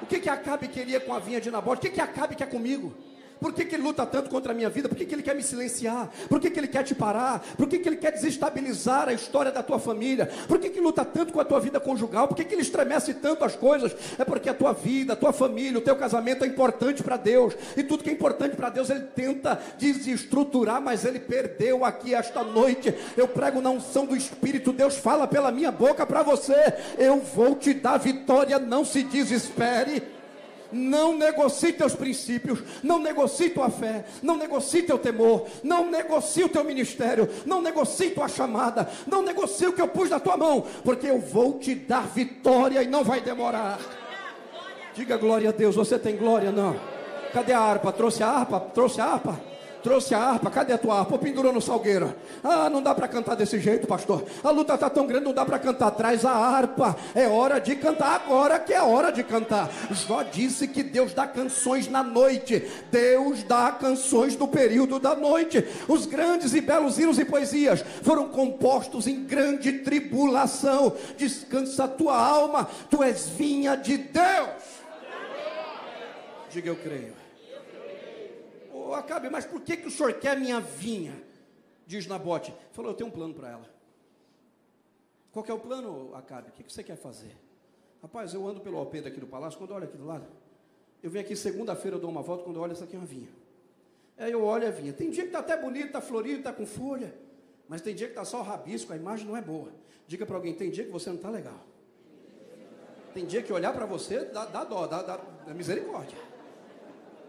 [0.02, 1.80] O que que Acabe queria com a vinha de Nabote?
[1.80, 2.94] O que que Acabe quer comigo?
[3.39, 4.89] Por que, que ele luta tanto contra a minha vida?
[4.89, 6.10] Por que, que ele quer me silenciar?
[6.28, 7.43] Por que, que ele quer te parar?
[7.56, 10.30] Por que, que ele quer desestabilizar a história da tua família?
[10.47, 12.28] Por que, que luta tanto com a tua vida conjugal?
[12.28, 13.95] Por que, que ele estremece tanto as coisas?
[14.17, 17.54] É porque a tua vida, a tua família, o teu casamento é importante para Deus.
[17.76, 22.43] E tudo que é importante para Deus, ele tenta desestruturar, mas ele perdeu aqui esta
[22.43, 22.93] noite.
[23.15, 24.73] Eu prego na unção do Espírito.
[24.73, 30.16] Deus fala pela minha boca para você: Eu vou te dar vitória, não se desespere.
[30.71, 36.49] Não negocie teus princípios, não negocie tua fé, não negocie teu temor, não negocie o
[36.49, 40.65] teu ministério, não negocie tua chamada, não negocie o que eu pus na tua mão,
[40.84, 43.80] porque eu vou te dar vitória e não vai demorar.
[44.93, 46.80] Diga glória a Deus, você tem glória não?
[47.32, 47.91] Cadê a harpa?
[47.91, 48.60] Trouxe a harpa?
[48.60, 49.57] Trouxe a harpa?
[49.88, 51.13] Trouxe a harpa, cadê a tua harpa?
[51.13, 52.13] Ou pendurou no salgueiro.
[52.43, 54.26] Ah, não dá para cantar desse jeito, pastor.
[54.43, 55.91] A luta está tão grande, não dá para cantar.
[55.91, 56.97] Traz a harpa.
[57.15, 59.69] É hora de cantar agora que é hora de cantar.
[59.91, 62.69] Jó disse que Deus dá canções na noite.
[62.91, 65.65] Deus dá canções no período da noite.
[65.88, 70.93] Os grandes e belos hinos e poesias foram compostos em grande tribulação.
[71.15, 74.78] Descansa a tua alma, tu és vinha de Deus.
[76.50, 77.27] Diga eu creio
[78.93, 81.13] Acabe, mas por que, que o senhor quer minha vinha?
[81.86, 82.54] Diz Nabote.
[82.71, 83.78] Falou, eu tenho um plano para ela.
[85.32, 86.50] Qual é o plano, Acabe?
[86.50, 87.36] O que, que você quer fazer?
[88.02, 90.26] Rapaz, eu ando pelo alpendre aqui do palácio, quando eu olho aqui do lado,
[91.02, 93.06] eu venho aqui segunda-feira, eu dou uma volta, quando eu olho, essa aqui é uma
[93.06, 93.30] vinha.
[94.17, 94.93] Aí eu olho a vinha.
[94.93, 97.13] Tem dia que está até bonito, está florido, está com folha.
[97.67, 99.71] Mas tem dia que está só rabisco, a imagem não é boa.
[100.08, 101.65] Diga para alguém, tem dia que você não está legal.
[103.13, 106.17] Tem dia que olhar para você dá, dá dó, dá, dá, dá misericórdia.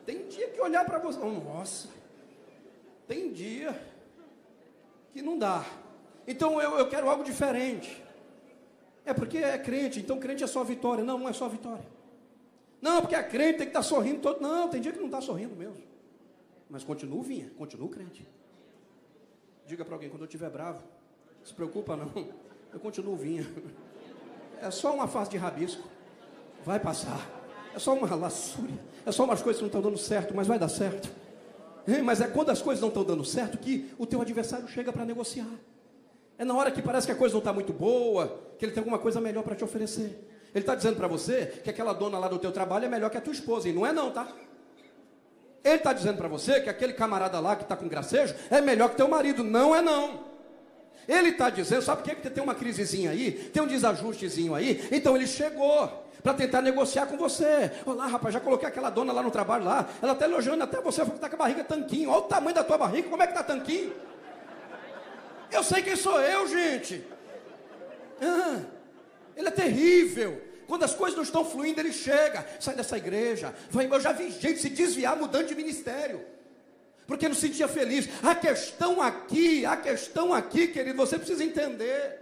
[0.09, 1.87] Tem dia que olhar para você, nossa,
[3.07, 3.79] tem dia
[5.13, 5.63] que não dá.
[6.27, 8.03] Então eu, eu quero algo diferente.
[9.05, 11.05] É porque é crente, então crente é só vitória.
[11.05, 11.85] Não, não é só vitória.
[12.81, 14.41] Não, porque é crente tem que estar tá sorrindo todo.
[14.41, 15.83] Não, tem dia que não está sorrindo mesmo.
[16.71, 18.27] Mas continua vinha, continua crente.
[19.67, 20.83] Diga para alguém, quando eu estiver bravo,
[21.45, 22.33] se preocupa não,
[22.73, 23.47] eu continuo vinha.
[24.63, 25.87] É só uma fase de rabisco.
[26.65, 27.38] Vai passar.
[27.75, 28.79] É só uma laçúria.
[29.05, 31.09] É só umas coisas que não estão dando certo, mas vai dar certo.
[32.05, 35.05] Mas é quando as coisas não estão dando certo que o teu adversário chega para
[35.05, 35.49] negociar.
[36.37, 38.81] É na hora que parece que a coisa não está muito boa, que ele tem
[38.81, 40.29] alguma coisa melhor para te oferecer.
[40.55, 43.17] Ele está dizendo para você que aquela dona lá do teu trabalho é melhor que
[43.17, 44.29] a tua esposa, e não é não, tá?
[45.65, 48.91] Ele está dizendo para você que aquele camarada lá que está com gracejo é melhor
[48.91, 50.25] que teu marido, não é não.
[51.09, 54.87] Ele está dizendo, sabe por que, que tem uma crisezinha aí, tem um desajustezinho aí,
[54.93, 57.71] então ele chegou para tentar negociar com você.
[57.87, 59.89] Olá, rapaz, já coloquei aquela dona lá no trabalho lá.
[60.03, 62.11] Ela está elogiando até você, falou que está com a barriga tanquinho.
[62.11, 63.95] Olha o tamanho da tua barriga, como é que está tanquinho?
[65.51, 67.03] Eu sei quem sou eu, gente.
[68.21, 68.61] Ah,
[69.35, 70.43] ele é terrível.
[70.67, 73.55] Quando as coisas não estão fluindo, ele chega, sai dessa igreja.
[73.71, 76.21] Vai, eu já vi gente se desviar mudando de ministério.
[77.09, 78.07] Porque não se sentia feliz.
[78.23, 82.21] A questão aqui, a questão aqui, querido, você precisa entender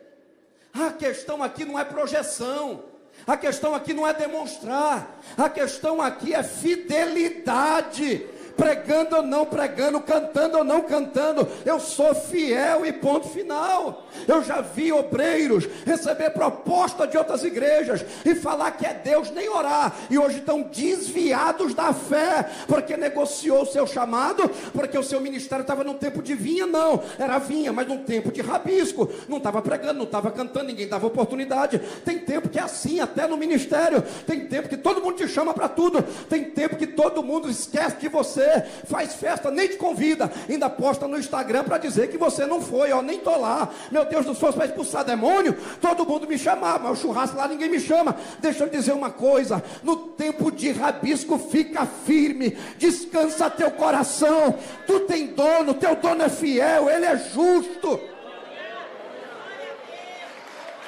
[0.73, 2.85] A questão aqui não é projeção.
[3.27, 5.21] A questão aqui não é demonstrar.
[5.37, 8.25] A questão aqui é fidelidade
[8.57, 14.07] pregando ou não pregando, cantando ou não cantando, eu sou fiel e ponto final.
[14.27, 19.49] Eu já vi obreiros receber proposta de outras igrejas e falar que é Deus nem
[19.49, 25.21] orar, e hoje estão desviados da fé, porque negociou o seu chamado, porque o seu
[25.21, 29.37] ministério estava num tempo de vinha, não, era vinha, mas num tempo de rabisco, não
[29.37, 31.79] estava pregando, não estava cantando, ninguém dava oportunidade.
[32.05, 35.53] Tem tempo que é assim, até no ministério, tem tempo que todo mundo te chama
[35.53, 39.77] para tudo, tem tempo que todo mundo esquece de você você, faz festa, nem te
[39.77, 43.69] convida, ainda posta no Instagram para dizer que você não foi, ó, nem tô lá.
[43.91, 47.69] Meu Deus do céu, para expulsar demônio, todo mundo me chamava, o churrasco lá ninguém
[47.69, 48.17] me chama.
[48.39, 54.55] Deixa eu dizer uma coisa: no tempo de rabisco, fica firme, descansa teu coração.
[54.87, 58.01] Tu tem dono, teu dono é fiel, ele é justo.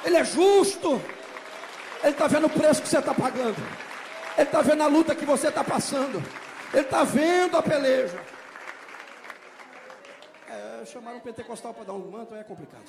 [0.05, 1.01] Ele é justo.
[2.01, 3.57] Ele está vendo o preço que você está pagando.
[4.37, 6.23] Ele está vendo a luta que você está passando.
[6.71, 8.23] Ele está vendo a peleja.
[10.47, 12.85] É, chamaram um pentecostal para dar um manto, é complicado.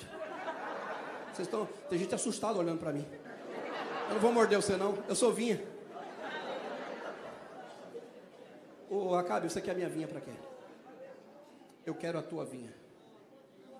[1.33, 1.67] Vocês estão.
[1.89, 3.05] Tem gente assustada olhando para mim.
[4.07, 5.61] Eu não vou morder você não, eu sou vinha.
[8.89, 10.31] Ô Acabe, você quer a minha vinha para quê?
[11.85, 12.73] Eu quero a tua vinha.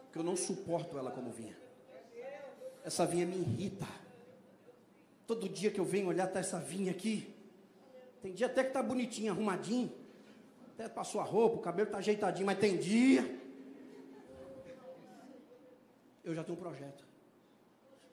[0.05, 1.57] Porque eu não suporto ela como vinha.
[2.83, 3.85] Essa vinha me irrita.
[5.27, 7.30] Todo dia que eu venho olhar, tá essa vinha aqui.
[8.21, 9.91] Tem dia até que tá bonitinho, arrumadinho.
[10.73, 13.39] Até passou a roupa, o cabelo tá ajeitadinho, mas tem dia.
[16.23, 17.03] Eu já tenho um projeto.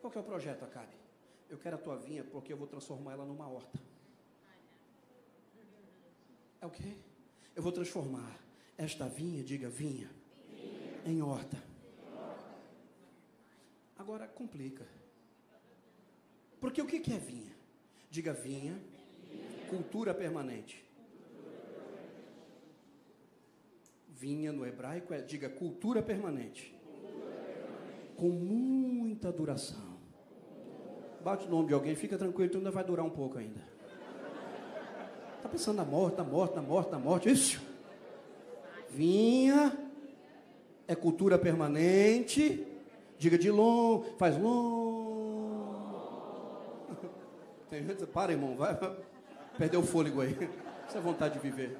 [0.00, 0.96] Qual que é o projeto, Acabe?
[1.48, 3.78] Eu quero a tua vinha porque eu vou transformar ela numa horta.
[6.60, 6.94] É o quê?
[7.54, 8.38] Eu vou transformar
[8.76, 10.10] esta vinha, diga vinha,
[10.46, 11.02] vinha.
[11.06, 11.56] em horta.
[13.96, 14.86] Agora complica.
[16.60, 17.56] Porque o que é vinha?
[18.10, 18.78] Diga vinha
[19.68, 20.84] cultura permanente.
[24.08, 26.74] Vinha no hebraico é, diga, cultura permanente.
[28.16, 29.98] Com muita duração.
[31.22, 33.62] Bate o nome de alguém, fica tranquilo, tu ainda vai durar um pouco ainda.
[35.36, 37.30] Está pensando na morte, na morte, na morte, na morte.
[37.30, 37.62] Isso.
[38.90, 39.72] Vinha
[40.88, 42.66] é cultura permanente.
[43.18, 45.68] Diga de longo, faz longo.
[47.68, 48.74] Tem gente, para, irmão, vai,
[49.58, 50.36] Perdeu o fôlego aí.
[50.86, 51.76] Essa vontade de viver.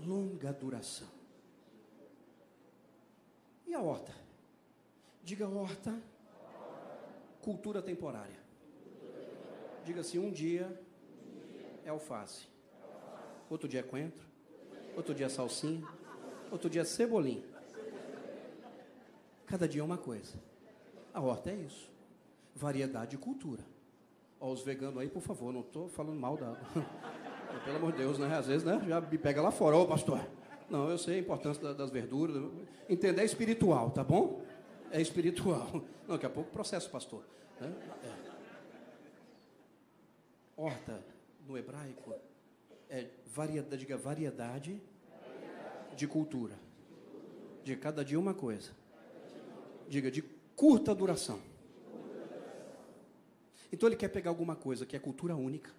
[0.00, 1.06] Longa duração.
[3.66, 4.14] E a horta?
[5.22, 5.94] Diga horta.
[7.42, 8.38] Cultura temporária.
[9.84, 10.82] Diga assim: um dia
[11.84, 12.46] é alface.
[13.50, 14.24] Outro dia é coentro.
[14.96, 15.86] Outro dia é salsinha.
[16.50, 17.44] Outro dia é cebolinha.
[19.46, 20.34] Cada dia é uma coisa.
[21.12, 21.90] A horta é isso.
[22.54, 23.62] Variedade de cultura.
[24.40, 26.54] Ó, os veganos aí, por favor, não estou falando mal da.
[27.64, 28.36] Pelo amor de Deus, né?
[28.36, 28.82] Às vezes, né?
[28.86, 30.20] Já me pega lá fora, ô pastor.
[30.68, 32.50] Não, eu sei a importância das verduras.
[32.88, 34.42] Entender é espiritual, tá bom?
[34.90, 35.70] É espiritual.
[36.06, 37.22] Não, daqui a pouco processo, pastor.
[37.60, 37.72] Né?
[38.04, 38.26] É.
[40.56, 41.02] Horta,
[41.46, 42.14] no hebraico,
[42.88, 44.80] é variedade, diga variedade
[45.94, 46.54] de cultura.
[47.62, 48.70] De cada dia uma coisa.
[49.88, 50.22] Diga de
[50.54, 51.40] curta duração.
[53.72, 55.70] Então ele quer pegar alguma coisa que é cultura única,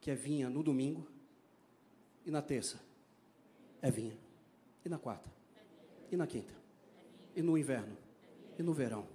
[0.00, 1.06] que é vinha no domingo
[2.24, 2.80] e na terça
[3.80, 4.16] é vinha,
[4.84, 5.28] e na quarta,
[6.10, 6.52] e na quinta,
[7.34, 7.96] e no inverno,
[8.58, 9.06] e no verão,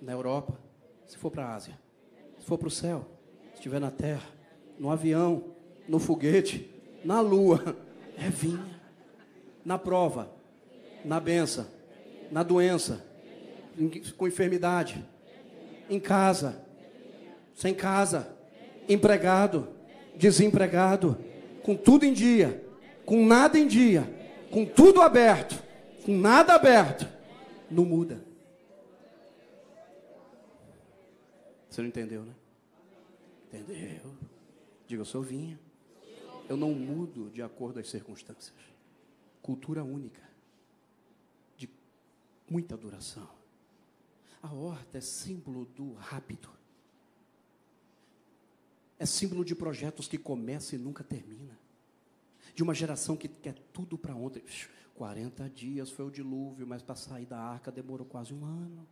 [0.00, 0.58] na Europa,
[1.06, 1.78] se for para a Ásia,
[2.38, 3.06] se for para o céu,
[3.50, 4.26] se estiver na terra,
[4.78, 5.54] no avião,
[5.88, 6.70] no foguete,
[7.04, 7.76] na lua,
[8.16, 8.80] é vinha,
[9.64, 10.32] na prova,
[11.04, 11.66] na benção,
[12.30, 13.04] na doença,
[14.16, 15.04] com enfermidade,
[15.88, 16.64] em casa,
[17.54, 18.36] sem casa,
[18.88, 19.68] empregado,
[20.16, 21.18] desempregado,
[21.62, 22.64] com tudo em dia,
[23.04, 24.02] com nada em dia,
[24.50, 25.62] com tudo aberto,
[26.04, 27.08] com nada aberto,
[27.70, 28.22] não muda.
[31.68, 32.34] Você não entendeu, né?
[33.52, 34.14] Entendeu?
[34.86, 35.58] Diga, eu sou vinha.
[36.48, 38.54] Eu não mudo de acordo as circunstâncias.
[39.42, 40.22] Cultura única,
[41.56, 41.68] de
[42.48, 43.28] muita duração.
[44.44, 46.50] A horta é símbolo do rápido.
[48.98, 51.58] É símbolo de projetos que começam e nunca termina.
[52.54, 54.44] De uma geração que quer tudo para ontem.
[54.96, 58.86] 40 dias foi o dilúvio, mas para sair da arca demorou quase um ano.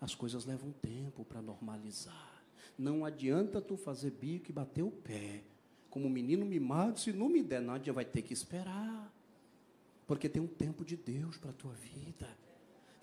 [0.00, 2.42] As coisas levam tempo para normalizar.
[2.76, 5.44] Não adianta tu fazer bico e bater o pé.
[5.88, 9.14] Como menino mimado, se não me der nada, vai ter que esperar.
[10.08, 12.43] Porque tem um tempo de Deus para a tua vida.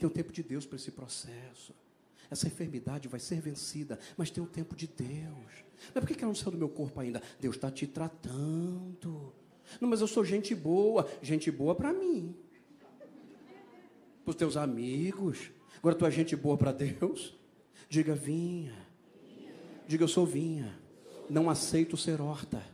[0.01, 1.75] Tem um tempo de Deus para esse processo.
[2.27, 5.63] Essa enfermidade vai ser vencida, mas tem um tempo de Deus.
[5.93, 7.21] Mas por que ela não saiu do meu corpo ainda?
[7.39, 9.31] Deus está te tratando.
[9.79, 11.07] Não, mas eu sou gente boa.
[11.21, 12.35] Gente boa para mim.
[14.23, 15.51] Para os teus amigos.
[15.77, 17.37] Agora tu é gente boa para Deus?
[17.87, 18.73] Diga vinha.
[19.87, 20.79] Diga eu sou vinha.
[21.29, 22.65] Não aceito ser horta.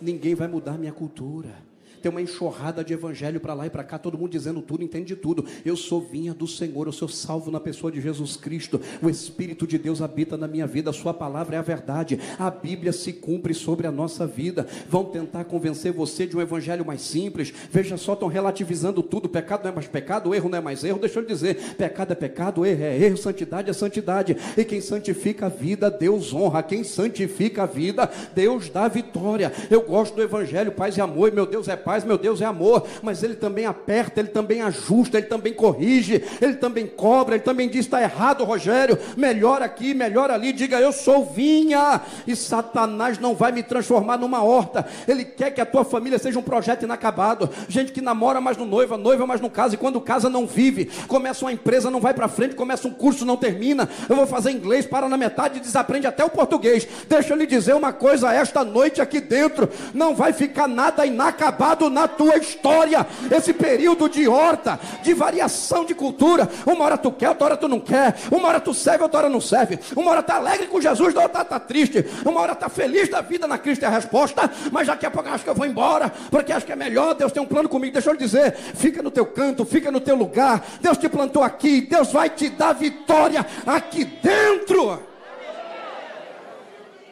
[0.00, 1.68] Ninguém vai mudar minha cultura
[2.00, 5.06] tem uma enxurrada de evangelho para lá e para cá, todo mundo dizendo tudo, entende
[5.06, 5.44] de tudo.
[5.64, 8.80] Eu sou vinha do Senhor, eu sou salvo na pessoa de Jesus Cristo.
[9.02, 12.18] O Espírito de Deus habita na minha vida, a Sua palavra é a verdade.
[12.38, 14.66] A Bíblia se cumpre sobre a nossa vida.
[14.88, 17.52] Vão tentar convencer você de um evangelho mais simples.
[17.70, 19.28] Veja só, estão relativizando tudo.
[19.28, 20.98] Pecado não é mais pecado, erro não é mais erro.
[20.98, 24.36] Deixa eu dizer: pecado é pecado, erro é erro, santidade é santidade.
[24.56, 26.62] E quem santifica a vida, Deus honra.
[26.62, 29.52] Quem santifica a vida, Deus dá vitória.
[29.70, 32.40] Eu gosto do evangelho, paz e amor, e meu Deus é paz paz, meu Deus
[32.40, 37.34] é amor, mas ele também aperta, ele também ajusta, ele também corrige, ele também cobra,
[37.34, 42.36] ele também diz: está errado, Rogério, melhor aqui, melhor ali, diga eu sou vinha, e
[42.36, 46.42] Satanás não vai me transformar numa horta, ele quer que a tua família seja um
[46.42, 50.30] projeto inacabado, gente que namora, mas não noiva, noiva, mas não casa, e quando casa
[50.30, 54.14] não vive, começa uma empresa, não vai para frente, começa um curso, não termina, eu
[54.14, 57.74] vou fazer inglês, para na metade e desaprende até o português, deixa eu lhe dizer
[57.74, 63.06] uma coisa, esta noite aqui dentro, não vai ficar nada inacabado na tua história.
[63.30, 66.48] Esse período de horta, de variação de cultura.
[66.66, 68.16] Uma hora tu quer, outra hora tu não quer.
[68.30, 69.78] Uma hora tu serve, outra hora não serve.
[69.96, 72.04] Uma hora tá alegre com Jesus, outra tá triste.
[72.24, 74.50] Uma hora tá feliz da vida na Cristo é a resposta.
[74.70, 77.14] Mas daqui a pouco acho que eu vou embora, porque acho que é melhor.
[77.14, 77.92] Deus tem um plano comigo.
[77.92, 80.64] Deixa eu lhe dizer: fica no teu canto, fica no teu lugar.
[80.80, 81.80] Deus te plantou aqui.
[81.82, 85.00] Deus vai te dar vitória aqui dentro.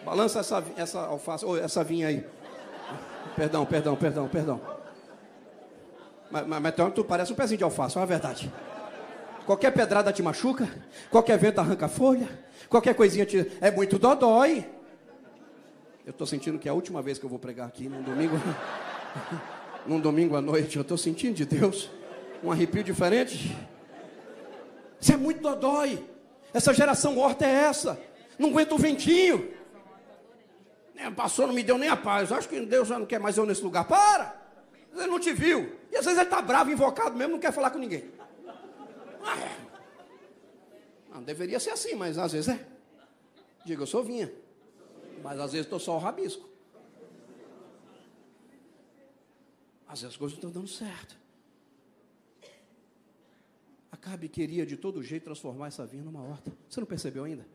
[0.05, 2.25] Balança essa, essa alface, ou essa vinha aí.
[3.39, 4.61] Perdão, perdão, perdão, perdão.
[6.29, 8.53] Mas, mas, mas tu parece um pezinho de alface, é a verdade.
[9.47, 10.69] Qualquer pedrada te machuca,
[11.09, 12.29] qualquer vento arranca folha,
[12.69, 13.51] qualquer coisinha te.
[13.61, 14.69] É muito dodói.
[16.05, 18.35] Eu estou sentindo que é a última vez que eu vou pregar aqui num domingo.
[19.87, 20.77] num domingo à noite.
[20.77, 21.89] Eu estou sentindo de Deus
[22.43, 23.57] um arrepio diferente.
[25.01, 26.05] Isso é muito dodói.
[26.53, 28.01] Essa geração morta é essa.
[28.37, 29.49] Não aguenta o ventinho.
[31.15, 32.33] Passou, não me deu nem a paz.
[32.33, 33.87] Acho que Deus já não quer mais eu nesse lugar.
[33.87, 34.37] Para!
[34.93, 35.77] Ele não te viu.
[35.93, 38.11] E às vezes ele está bravo, invocado mesmo, não quer falar com ninguém.
[39.23, 39.57] Ah, é.
[41.13, 42.67] Não deveria ser assim, mas às vezes é.
[43.65, 44.33] Diga, eu sou vinha.
[45.23, 46.49] Mas às vezes estou só o rabisco.
[49.87, 51.17] Às vezes as coisas não estão dando certo.
[53.91, 56.53] Acabe queria de todo jeito transformar essa vinha numa horta.
[56.69, 57.47] Você não percebeu ainda?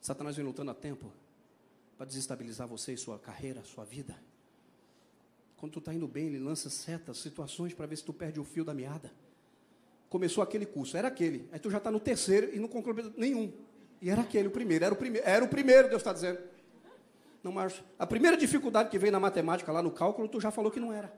[0.00, 1.12] Satanás vem lutando a tempo
[1.96, 4.16] para desestabilizar você e sua carreira, sua vida.
[5.56, 8.44] Quando tu está indo bem, ele lança setas, situações para ver se tu perde o
[8.44, 9.10] fio da meada.
[10.08, 11.48] Começou aquele curso, era aquele.
[11.52, 13.52] Aí tu já está no terceiro e não concluiu nenhum.
[14.00, 16.38] E era aquele o primeiro, era o primeiro, era o primeiro, Deus está dizendo.
[17.42, 20.70] Não, mas a primeira dificuldade que veio na matemática, lá no cálculo, tu já falou
[20.70, 21.12] que não era.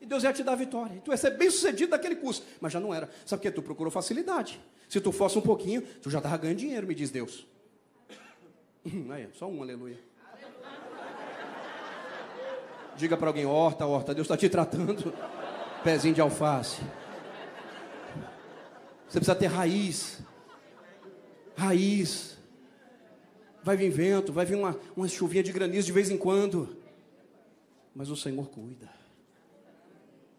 [0.00, 0.96] E Deus ia te dar a vitória.
[0.96, 2.44] E tu ia ser bem sucedido daquele curso.
[2.60, 3.08] Mas já não era.
[3.24, 3.50] Sabe por quê?
[3.52, 4.60] Tu procurou facilidade.
[4.88, 7.46] Se tu fosse um pouquinho, tu já estava ganhando dinheiro, me diz Deus.
[9.10, 9.98] Aí, só um, aleluia.
[12.96, 15.12] Diga para alguém, horta, horta, Deus está te tratando.
[15.82, 16.82] Pezinho de alface.
[19.08, 20.20] Você precisa ter raiz.
[21.56, 22.38] Raiz.
[23.62, 26.76] Vai vir vento, vai vir uma, uma chuvinha de granizo de vez em quando.
[27.94, 28.90] Mas o Senhor cuida.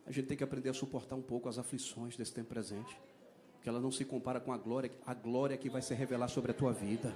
[0.05, 2.99] A gente tem que aprender a suportar um pouco as aflições desse tempo presente.
[3.61, 6.51] Que ela não se compara com a glória, a glória que vai se revelar sobre
[6.51, 7.13] a tua vida.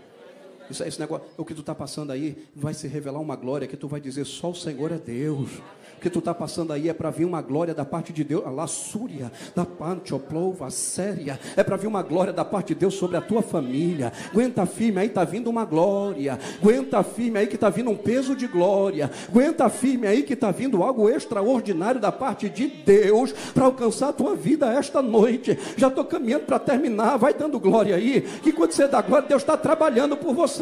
[0.69, 3.77] Isso, esse negócio, o que tu está passando aí vai se revelar uma glória que
[3.77, 5.49] tu vai dizer só o Senhor é Deus.
[5.97, 8.45] O que tu está passando aí é para vir uma glória da parte de Deus,
[8.45, 11.39] a lassúria, da panchoplova, séria.
[11.55, 14.13] É para vir uma glória da parte de Deus sobre a tua família.
[14.31, 16.37] Aguenta firme, aí está vindo uma glória.
[16.61, 19.09] Aguenta firme aí que está vindo um peso de glória.
[19.27, 24.13] Aguenta firme aí que está vindo algo extraordinário da parte de Deus para alcançar a
[24.13, 25.57] tua vida esta noite.
[25.75, 27.17] Já estou caminhando para terminar.
[27.17, 28.21] Vai dando glória aí.
[28.43, 30.56] Que quando você dá glória, Deus está trabalhando por você.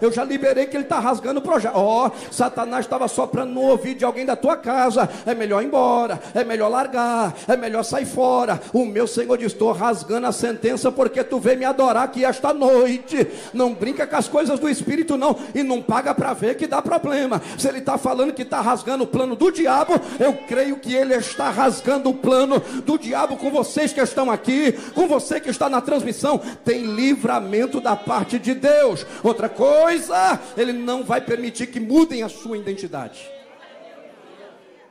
[0.00, 1.74] Eu já liberei que Ele está rasgando o projeto.
[1.76, 5.66] Ó, oh, Satanás estava soprando no ouvido de alguém da tua casa é melhor ir
[5.66, 8.60] embora, é melhor largar, é melhor sair fora.
[8.72, 12.52] O meu Senhor diz: Estou rasgando a sentença porque tu veio me adorar aqui esta
[12.52, 13.26] noite.
[13.52, 16.82] Não brinca com as coisas do Espírito, não, e não paga para ver que dá
[16.82, 17.40] problema.
[17.58, 21.14] Se ele está falando que está rasgando o plano do diabo, eu creio que ele
[21.14, 25.68] está rasgando o plano do diabo com vocês que estão aqui, com você que está
[25.68, 26.40] na transmissão.
[26.64, 29.06] Tem livramento da parte de Deus.
[29.22, 33.30] Outra coisa, ele não vai permitir que mudem a sua identidade.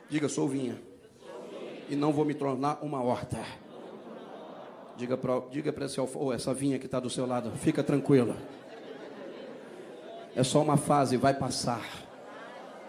[0.08, 0.80] Diga, sou vinha.
[1.88, 3.38] E não vou me tornar uma horta.
[4.96, 8.36] Diga para diga esse, oh, essa vinha que está do seu lado, fica tranquila.
[10.34, 11.82] É só uma fase, vai passar.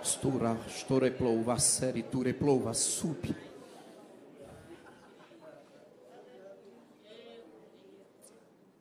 [0.04, 3.34] Stura, storeplova, série, tureplova, sub.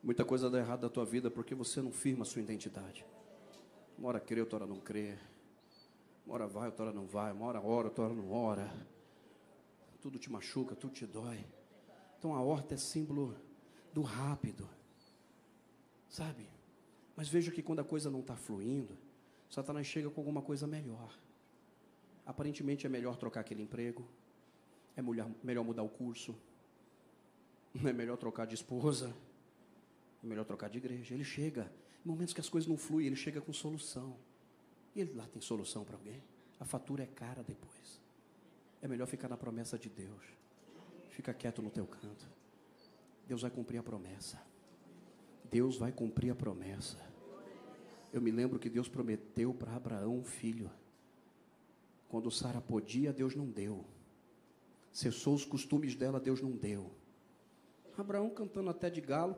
[0.03, 3.05] Muita coisa dá errado na tua vida porque você não firma a sua identidade.
[3.97, 5.15] Uma hora crê, outra hora não crê.
[6.25, 7.31] Uma hora vai, outra hora não vai.
[7.31, 8.71] Uma hora ora, outra hora não ora.
[10.01, 11.45] Tudo te machuca, tudo te dói.
[12.17, 13.35] Então a horta é símbolo
[13.93, 14.67] do rápido.
[16.09, 16.47] Sabe?
[17.15, 18.97] Mas veja que quando a coisa não está fluindo,
[19.49, 21.15] Satanás chega com alguma coisa melhor.
[22.25, 24.03] Aparentemente é melhor trocar aquele emprego,
[24.95, 25.01] é
[25.43, 26.35] melhor mudar o curso,
[27.85, 29.13] é melhor trocar de esposa,
[30.23, 31.13] é melhor trocar de igreja.
[31.13, 31.71] Ele chega,
[32.05, 34.15] em momentos que as coisas não fluem, ele chega com solução.
[34.95, 36.21] E ele lá tem solução para alguém?
[36.59, 37.99] A fatura é cara depois.
[38.81, 40.23] É melhor ficar na promessa de Deus.
[41.09, 42.27] Fica quieto no teu canto.
[43.27, 44.41] Deus vai cumprir a promessa.
[45.49, 46.97] Deus vai cumprir a promessa.
[48.11, 50.69] Eu me lembro que Deus prometeu para Abraão um filho.
[52.09, 53.85] Quando Sara podia, Deus não deu.
[54.91, 56.91] Cessou os costumes dela, Deus não deu.
[57.97, 59.37] Abraão cantando até de galo.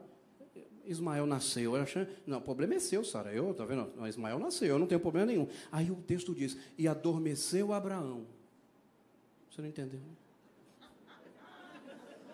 [0.85, 1.73] Ismael nasceu.
[2.25, 3.31] Não, o problema é seu, Sara.
[3.33, 3.91] Eu, tá vendo?
[4.07, 5.47] Ismael nasceu, eu não tenho problema nenhum.
[5.71, 8.25] Aí o texto diz: E adormeceu Abraão.
[9.49, 10.01] Você não entendeu?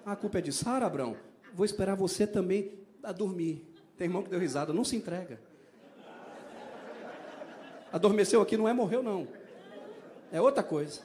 [0.06, 1.16] A culpa é de Sara, Abraão.
[1.54, 3.66] Vou esperar você também a dormir.
[3.98, 5.40] Tem irmão que deu risada, não se entrega.
[7.92, 9.28] Adormeceu aqui não é morreu, não.
[10.32, 11.02] É outra coisa.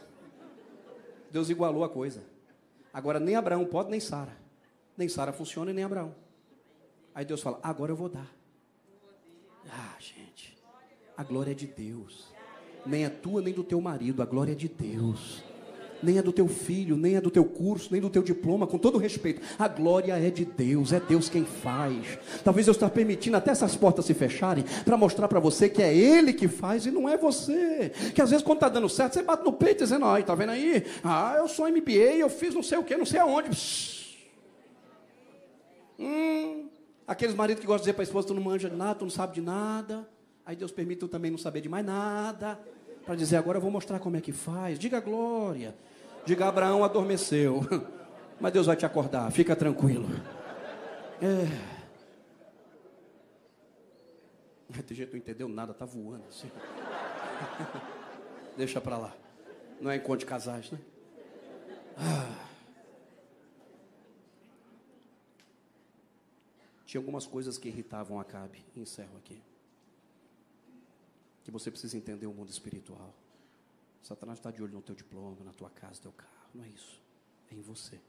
[1.31, 2.23] Deus igualou a coisa.
[2.93, 4.37] Agora nem Abraão pode, nem Sara.
[4.97, 6.15] Nem Sara funciona e nem Abraão.
[7.15, 8.31] Aí Deus fala: agora eu vou dar.
[9.71, 10.57] Ah, gente.
[11.17, 12.33] A glória é de Deus.
[12.85, 14.23] Nem é tua, nem do teu marido.
[14.23, 15.43] A glória é de Deus.
[16.03, 18.77] Nem é do teu filho, nem é do teu curso, nem do teu diploma, com
[18.77, 19.41] todo respeito.
[19.59, 22.19] A glória é de Deus, é Deus quem faz.
[22.45, 25.97] Talvez Deus está permitindo até essas portas se fecharem para mostrar para você que é
[25.97, 27.91] Ele que faz e não é você.
[28.15, 30.51] Que às vezes quando está dando certo, você bate no peito dizendo, ai, tá vendo
[30.51, 30.85] aí?
[31.03, 33.49] Ah, eu sou MBA, eu fiz não sei o que, não sei aonde.
[35.99, 36.69] Hum,
[37.07, 39.05] Aqueles maridos que gostam de dizer para a esposa: tu não manja de nada, tu
[39.05, 40.09] não sabe de nada.
[40.47, 42.59] Aí Deus permite tu também não saber de mais nada.
[43.05, 44.79] Para dizer: agora eu vou mostrar como é que faz.
[44.79, 45.75] Diga glória.
[46.25, 47.61] Diga: Abraão adormeceu.
[48.41, 50.09] Mas Deus vai te acordar, fica tranquilo.
[51.23, 51.75] É.
[54.83, 56.51] Tem jeito não entendeu nada, tá voando assim.
[58.57, 59.15] Deixa para lá.
[59.81, 60.79] Não é encontro de casais, né?
[61.97, 62.44] Ah.
[66.95, 68.65] Tinha algumas coisas que irritavam Acabe.
[68.77, 69.43] Encerro aqui.
[71.43, 73.13] Que você precisa entender o mundo espiritual.
[74.01, 76.49] Satanás está de olho no teu diploma, na tua casa, no teu carro.
[76.55, 77.03] Não é isso.
[77.51, 78.01] É em você.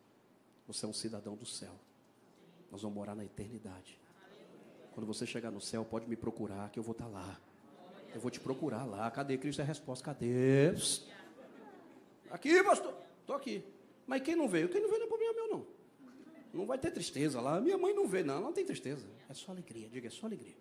[0.68, 1.74] Você é um cidadão do céu.
[2.72, 4.00] Nós vamos morar na eternidade.
[4.94, 7.42] Quando você chegar no céu, pode me procurar, que eu vou estar tá lá.
[8.14, 9.10] Eu vou te procurar lá.
[9.10, 9.62] Cadê Cristo?
[9.62, 10.06] É a resposta.
[10.06, 10.76] Cadê?
[12.30, 12.96] Aqui, pastor.
[13.22, 13.66] Estou aqui.
[14.06, 14.70] Mas quem não veio?
[14.70, 15.68] Quem não veio não é problema meu, não.
[16.56, 17.60] Não vai ter tristeza lá.
[17.60, 18.39] Minha mãe não vê, não.
[18.39, 19.06] Não tem tristeza.
[19.30, 19.89] É só alegria.
[19.89, 20.56] Diga, é só alegria.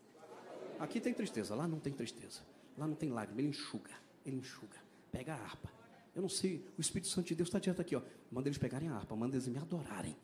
[0.78, 2.40] Aqui tem tristeza, lá não tem tristeza.
[2.76, 3.40] Lá não tem lágrima.
[3.40, 3.92] Ele enxuga.
[4.26, 4.76] Ele enxuga.
[5.12, 5.70] Pega a harpa.
[6.14, 8.02] Eu não sei, o Espírito Santo de Deus está direto aqui, ó.
[8.30, 10.16] Manda eles pegarem a harpa, manda eles me adorarem.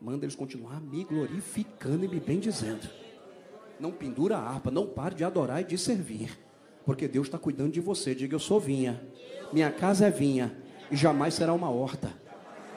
[0.00, 2.88] Manda eles continuar me glorificando e me bendizendo.
[3.78, 6.38] Não pendura a harpa, não pare de adorar e de servir.
[6.84, 8.14] Porque Deus está cuidando de você.
[8.14, 9.04] Diga, eu sou vinha.
[9.52, 10.56] Minha casa é vinha.
[10.90, 12.12] E jamais será uma horta.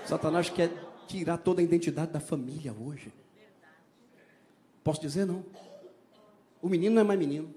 [0.05, 3.13] Satanás quer tirar toda a identidade da família hoje.
[4.83, 5.43] Posso dizer não?
[6.61, 7.53] O menino não é mais menino.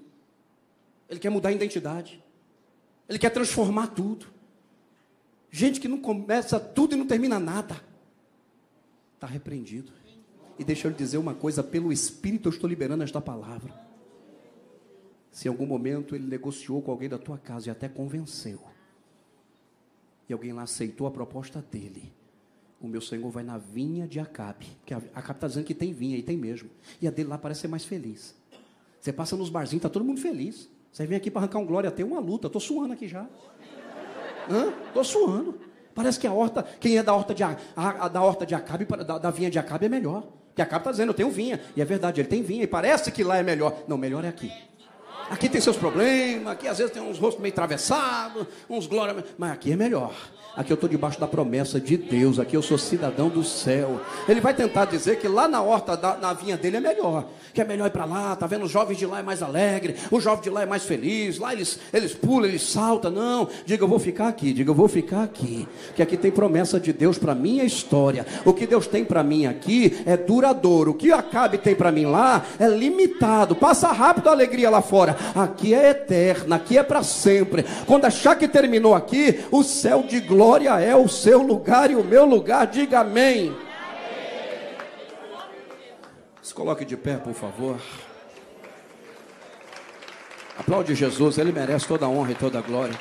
[1.08, 2.22] Ele quer mudar a identidade.
[3.08, 4.26] Ele quer transformar tudo.
[5.50, 7.82] Gente que não começa tudo e não termina nada.
[9.14, 9.92] Está repreendido.
[10.58, 13.74] E deixa eu lhe dizer uma coisa: pelo Espírito eu estou liberando esta palavra.
[15.32, 18.60] Se em algum momento ele negociou com alguém da tua casa e até convenceu,
[20.28, 22.12] e alguém lá aceitou a proposta dele,
[22.80, 24.66] o meu Senhor vai na vinha de Acabe.
[24.80, 26.70] Porque Acabe está dizendo que tem vinha, e tem mesmo.
[27.00, 28.34] E a dele lá parece ser mais feliz.
[29.00, 30.68] Você passa nos barzinhos, está todo mundo feliz.
[30.90, 32.46] Você vem aqui para arrancar um glória, tem uma luta.
[32.46, 33.26] Estou suando aqui já.
[34.88, 35.60] Estou suando.
[35.94, 38.84] Parece que a horta, quem é da horta de, a, a, da horta de Acabe,
[38.84, 40.22] da, da vinha de Acabe é melhor.
[40.48, 41.60] Porque Acabe está dizendo, eu tenho vinha.
[41.76, 42.64] E é verdade, ele tem vinha.
[42.64, 43.84] E parece que lá é melhor.
[43.86, 44.50] Não, melhor é aqui.
[45.30, 49.52] Aqui tem seus problemas, aqui às vezes tem uns rostos meio atravessados, uns glórias, mas
[49.52, 50.12] aqui é melhor.
[50.56, 54.00] Aqui eu estou debaixo da promessa de Deus, aqui eu sou cidadão do céu.
[54.28, 57.60] Ele vai tentar dizer que lá na horta, da, na vinha dele é melhor que
[57.60, 58.64] é melhor ir para lá, tá vendo?
[58.64, 61.52] Os jovens de lá é mais alegre, o jovem de lá é mais feliz, lá
[61.52, 63.10] eles, eles pulam, eles saltam.
[63.10, 66.78] Não, diga, eu vou ficar aqui, diga, eu vou ficar aqui, que aqui tem promessa
[66.78, 68.26] de Deus para minha história.
[68.44, 72.06] O que Deus tem para mim aqui é duradouro, o que Acabe tem para mim
[72.06, 75.16] lá é limitado, passa rápido a alegria lá fora.
[75.34, 77.64] Aqui é eterna, aqui é para sempre.
[77.86, 82.04] Quando achar que terminou aqui, o céu de glória é o seu lugar e o
[82.04, 83.56] meu lugar, diga amém.
[86.42, 87.76] Se coloque de pé, por favor.
[90.58, 92.94] Aplaude Jesus, ele merece toda a honra e toda a glória.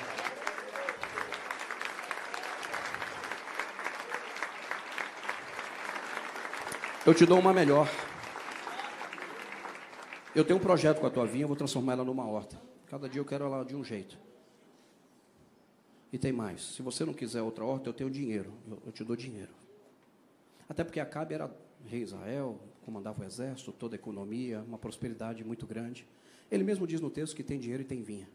[7.06, 7.88] Eu te dou uma melhor.
[10.40, 12.58] Eu tenho um projeto com a tua vinha, eu vou transformar ela numa horta.
[12.88, 14.18] Cada dia eu quero ela de um jeito.
[16.14, 16.62] E tem mais.
[16.62, 18.54] Se você não quiser outra horta, eu tenho dinheiro.
[18.66, 19.52] Eu, eu te dou dinheiro.
[20.70, 21.54] Até porque Acabe era
[21.86, 26.08] rei Israel, comandava o exército, toda a economia, uma prosperidade muito grande.
[26.50, 28.30] Ele mesmo diz no texto que tem dinheiro e tem vinha.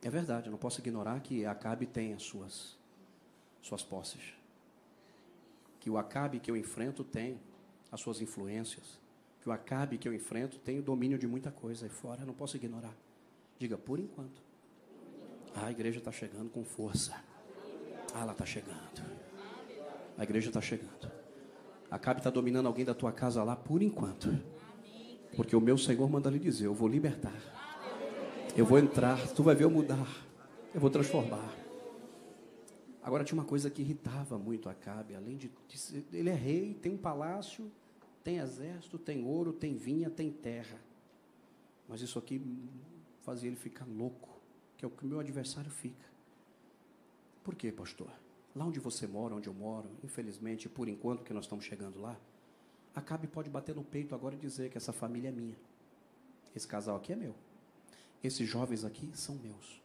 [0.00, 2.78] É verdade, eu não posso ignorar que Acabe tem as suas,
[3.60, 4.32] suas posses.
[5.80, 7.40] Que o Acabe que eu enfrento tem
[7.90, 9.02] as suas influências.
[9.44, 12.26] Que o Acabe que eu enfrento tem o domínio de muita coisa aí fora, eu
[12.26, 12.96] não posso ignorar.
[13.58, 14.42] Diga, por enquanto.
[15.54, 17.14] Ah, a igreja está chegando com força.
[18.14, 19.04] Ah, ela está chegando.
[20.16, 21.12] A igreja está chegando.
[21.90, 24.34] Acabe está dominando alguém da tua casa lá por enquanto.
[25.36, 27.38] Porque o meu Senhor manda lhe dizer: Eu vou libertar.
[28.56, 29.28] Eu vou entrar.
[29.28, 30.08] Tu vai ver eu mudar.
[30.74, 31.54] Eu vou transformar.
[33.02, 35.14] Agora tinha uma coisa que irritava muito Acabe.
[35.14, 35.52] Além de,
[36.10, 37.70] ele é rei, tem um palácio,
[38.24, 40.80] tem exército, tem ouro, tem vinha, tem terra.
[41.86, 42.40] Mas isso aqui
[43.22, 44.30] fazia ele ficar louco,
[44.78, 46.06] que é o que o meu adversário fica.
[47.44, 48.10] Por quê, pastor?
[48.56, 52.18] Lá onde você mora, onde eu moro, infelizmente, por enquanto que nós estamos chegando lá,
[52.94, 55.56] Acabe pode bater no peito agora e dizer que essa família é minha.
[56.54, 57.34] Esse casal aqui é meu.
[58.22, 59.82] Esses jovens aqui são meus.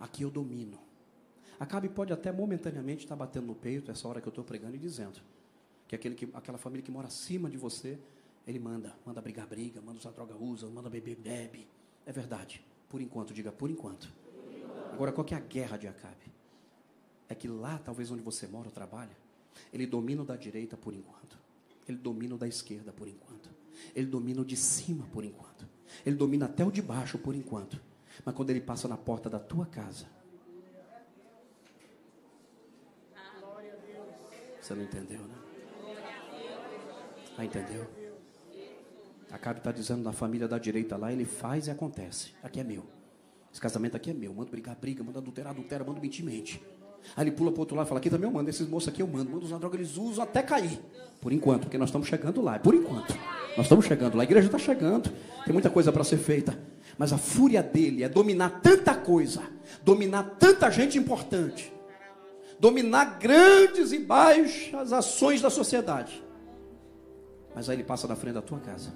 [0.00, 0.78] Aqui eu domino.
[1.60, 4.78] Acabe pode até momentaneamente estar batendo no peito, essa hora que eu estou pregando, e
[4.80, 5.20] dizendo
[5.98, 7.98] que, aquele que aquela família que mora acima de você,
[8.46, 8.94] ele manda.
[9.04, 9.80] Manda brigar, briga.
[9.80, 10.66] Manda usar droga, usa.
[10.68, 11.66] Manda beber, bebe.
[12.06, 12.64] É verdade.
[12.88, 14.12] Por enquanto, diga por enquanto.
[14.92, 16.34] Agora, qual que é a guerra de Acabe?
[17.28, 19.16] é que lá, talvez onde você mora ou trabalha,
[19.72, 21.38] ele domina o da direita por enquanto.
[21.88, 23.50] Ele domina o da esquerda por enquanto.
[23.94, 25.66] Ele domina o de cima por enquanto.
[26.04, 27.80] Ele domina até o de baixo por enquanto.
[28.24, 30.06] Mas quando ele passa na porta da tua casa,
[34.60, 35.43] você não entendeu, né?
[37.36, 37.86] Ah, entendeu?
[39.30, 42.32] Acabe está dizendo na família da direita lá, ele faz e acontece.
[42.42, 42.84] Aqui é meu.
[43.54, 44.34] Esse casamento aqui é meu.
[44.34, 45.04] Manda brigar, briga.
[45.04, 45.84] Manda adulterar, adultera.
[45.84, 46.60] Manda mentir, mente.
[47.16, 49.00] Aí ele pula para outro lado e fala: Aqui também eu mando, esses moços aqui
[49.00, 50.80] eu mando, mando usar droga, eles usam até cair.
[51.20, 52.58] Por enquanto, porque nós estamos chegando lá.
[52.58, 53.14] Por enquanto,
[53.56, 54.22] nós estamos chegando lá.
[54.22, 55.08] A igreja está chegando,
[55.44, 56.58] tem muita coisa para ser feita.
[56.98, 59.42] Mas a fúria dele é dominar tanta coisa,
[59.84, 61.72] dominar tanta gente importante,
[62.58, 66.23] dominar grandes e baixas ações da sociedade.
[67.54, 68.92] Mas aí ele passa na frente da tua casa,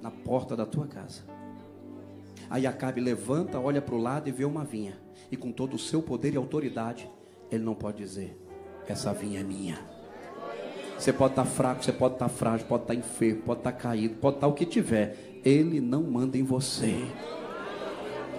[0.00, 1.22] na porta da tua casa.
[2.48, 4.96] Aí Acabe levanta, olha para o lado e vê uma vinha
[5.30, 7.08] e com todo o seu poder e autoridade,
[7.50, 8.38] ele não pode dizer:
[8.86, 9.78] essa vinha é minha.
[10.98, 14.36] Você pode estar fraco, você pode estar frágil, pode estar enfermo, pode estar caído, pode
[14.36, 15.40] estar o que tiver.
[15.44, 17.04] Ele não manda em você.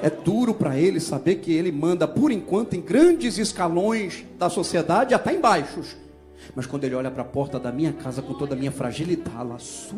[0.02, 5.14] É duro para ele saber que ele manda, por enquanto, em grandes escalões da sociedade,
[5.14, 5.98] até em baixos.
[6.56, 9.94] Mas quando ele olha para a porta da minha casa com toda a minha fragilidade,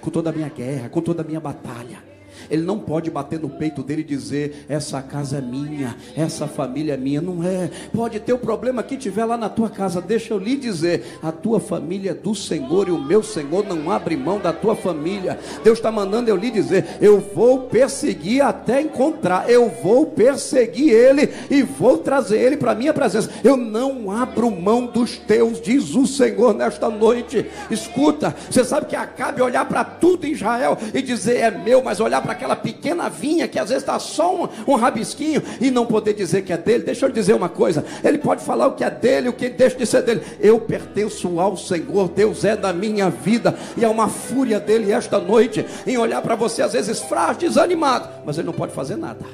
[0.00, 2.11] com toda a minha guerra, com toda a minha batalha,
[2.50, 6.94] ele não pode bater no peito dele e dizer: essa casa é minha, essa família
[6.94, 7.20] é minha.
[7.20, 7.70] Não é.
[7.92, 10.00] Pode ter o problema que tiver lá na tua casa.
[10.00, 13.90] Deixa eu lhe dizer: a tua família é do Senhor e o meu Senhor não
[13.90, 15.38] abre mão da tua família.
[15.62, 19.48] Deus está mandando eu lhe dizer: eu vou perseguir até encontrar.
[19.48, 23.30] Eu vou perseguir ele e vou trazer ele para a minha presença.
[23.42, 27.46] Eu não abro mão dos teus, diz o Senhor nesta noite.
[27.70, 32.00] Escuta, você sabe que acabe olhar para tudo em Israel e dizer: é meu, mas
[32.00, 35.86] olhar para aquela pequena vinha que às vezes está só um, um, rabisquinho e não
[35.86, 36.84] poder dizer que é dele.
[36.84, 39.76] Deixa eu dizer uma coisa: ele pode falar o que é dele, o que deixa
[39.76, 40.22] de ser dele.
[40.40, 45.18] Eu pertenço ao Senhor, Deus é da minha vida e é uma fúria dele esta
[45.18, 49.24] noite em olhar para você, às vezes frágil, desanimado, mas ele não pode fazer nada.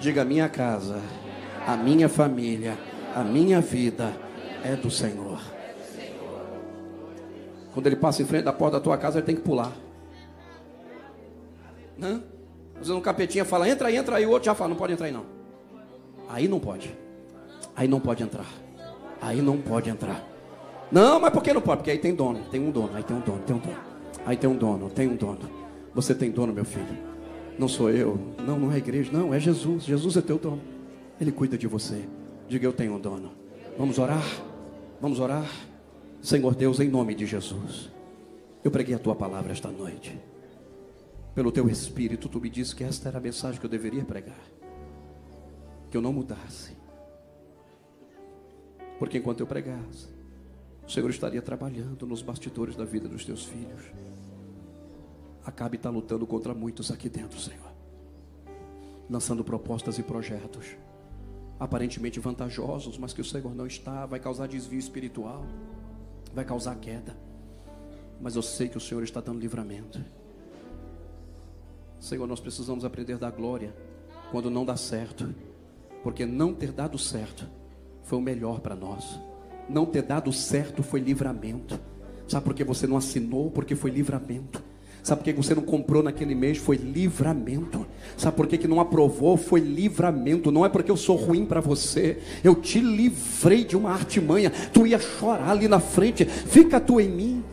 [0.00, 1.00] Diga: minha casa,
[1.66, 2.78] a minha família,
[3.14, 4.12] a minha vida
[4.64, 5.40] é do Senhor.
[7.74, 9.72] Quando ele passa em frente da porta da tua casa, ele tem que pular.
[12.00, 12.22] Hã?
[12.74, 14.92] Às vezes um capetinha fala, entra aí, entra aí, o outro já fala, não pode
[14.92, 15.24] entrar aí não.
[16.28, 16.94] Aí não pode.
[17.74, 18.46] Aí não pode entrar.
[19.20, 20.24] Aí não pode entrar.
[20.90, 21.78] Não, mas por que não pode?
[21.78, 23.78] Porque aí tem dono, tem um dono, aí tem um dono, tem um dono.
[24.24, 25.40] Aí tem um dono, tem um dono.
[25.94, 26.96] Você tem dono, meu filho.
[27.58, 28.18] Não sou eu.
[28.46, 29.10] Não, não é igreja.
[29.12, 29.84] Não, é Jesus.
[29.84, 30.60] Jesus é teu dono.
[31.20, 32.04] Ele cuida de você.
[32.48, 33.32] Diga, eu tenho um dono.
[33.76, 34.24] Vamos orar?
[35.00, 35.50] Vamos orar?
[36.22, 37.90] Senhor Deus, em nome de Jesus.
[38.62, 40.18] Eu preguei a tua palavra esta noite.
[41.38, 44.44] Pelo teu espírito, tu me disse que esta era a mensagem que eu deveria pregar.
[45.88, 46.76] Que eu não mudasse.
[48.98, 50.08] Porque enquanto eu pregasse,
[50.84, 53.82] o Senhor estaria trabalhando nos bastidores da vida dos teus filhos.
[55.44, 57.70] Acabe está lutando contra muitos aqui dentro, Senhor.
[59.08, 60.74] Lançando propostas e projetos
[61.60, 65.46] aparentemente vantajosos, mas que o Senhor não está, vai causar desvio espiritual,
[66.34, 67.16] vai causar queda.
[68.20, 70.17] Mas eu sei que o Senhor está dando livramento.
[72.00, 73.74] Senhor, nós precisamos aprender da glória
[74.30, 75.34] quando não dá certo,
[76.02, 77.46] porque não ter dado certo
[78.02, 79.18] foi o melhor para nós.
[79.68, 81.78] Não ter dado certo foi livramento.
[82.26, 83.50] Sabe por que você não assinou?
[83.50, 84.62] Porque foi livramento.
[85.02, 86.58] Sabe por que você não comprou naquele mês?
[86.58, 87.86] Foi livramento.
[88.16, 89.36] Sabe por que, que não aprovou?
[89.36, 90.50] Foi livramento.
[90.50, 92.18] Não é porque eu sou ruim para você.
[92.44, 94.50] Eu te livrei de uma artimanha.
[94.72, 96.24] Tu ia chorar ali na frente.
[96.24, 97.44] Fica tu em mim,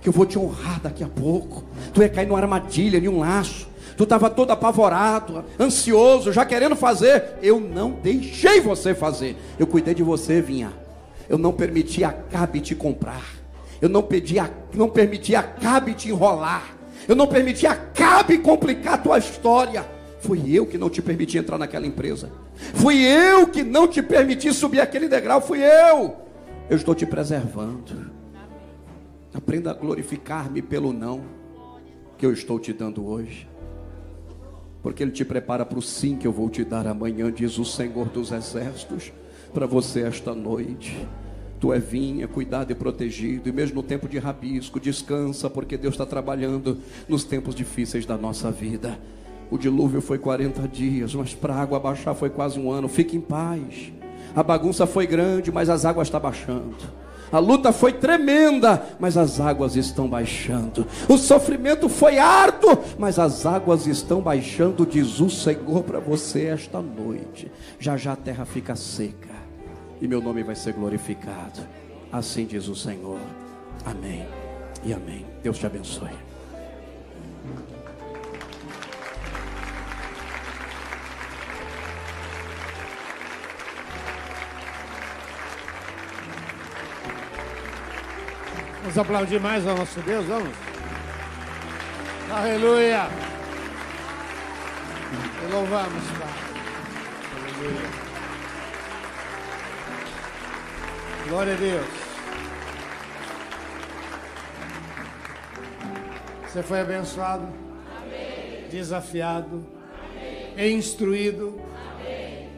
[0.00, 1.64] que eu vou te honrar daqui a pouco.
[1.92, 3.68] Tu ia cair numa armadilha, em um laço.
[3.96, 7.34] Tu estava todo apavorado, ansioso, já querendo fazer.
[7.42, 9.36] Eu não deixei você fazer.
[9.58, 10.72] Eu cuidei de você, vinha.
[11.28, 13.24] Eu não permiti Acabe te comprar.
[13.80, 14.36] Eu não, pedi,
[14.74, 16.74] não permiti Acabe te enrolar.
[17.06, 19.84] Eu não permiti Acabe complicar tua história.
[20.20, 22.32] Fui eu que não te permiti entrar naquela empresa.
[22.74, 25.40] Fui eu que não te permiti subir aquele degrau.
[25.40, 26.16] Fui eu.
[26.68, 28.10] Eu estou te preservando.
[29.34, 31.22] Aprenda a glorificar-me pelo não
[32.16, 33.48] que eu estou te dando hoje.
[34.84, 37.64] Porque Ele te prepara para o sim que eu vou te dar amanhã, diz o
[37.64, 39.10] Senhor dos Exércitos,
[39.54, 41.08] para você esta noite.
[41.58, 45.94] Tu é vinha, cuidado e protegido, e mesmo no tempo de rabisco, descansa, porque Deus
[45.94, 46.76] está trabalhando
[47.08, 49.00] nos tempos difíceis da nossa vida.
[49.50, 52.86] O dilúvio foi 40 dias, mas para a água baixar foi quase um ano.
[52.86, 53.90] Fique em paz.
[54.36, 56.76] A bagunça foi grande, mas as águas estão baixando.
[57.34, 60.86] A luta foi tremenda, mas as águas estão baixando.
[61.08, 66.80] O sofrimento foi árduo, mas as águas estão baixando, diz o Senhor para você esta
[66.80, 67.50] noite.
[67.76, 69.34] Já já a terra fica seca
[70.00, 71.58] e meu nome vai ser glorificado.
[72.12, 73.18] Assim diz o Senhor.
[73.84, 74.24] Amém
[74.84, 75.26] e amém.
[75.42, 76.10] Deus te abençoe.
[88.84, 90.54] Vamos aplaudir mais ao nosso Deus, vamos?
[92.30, 93.08] Aleluia!
[95.50, 96.28] Louvamos, Pai.
[97.40, 97.88] Aleluia.
[101.30, 101.86] Glória a Deus.
[106.46, 107.48] Você foi abençoado,
[107.96, 108.68] Amém.
[108.68, 109.66] desafiado,
[110.52, 110.76] Amém.
[110.76, 111.58] instruído.
[111.96, 112.50] Amém.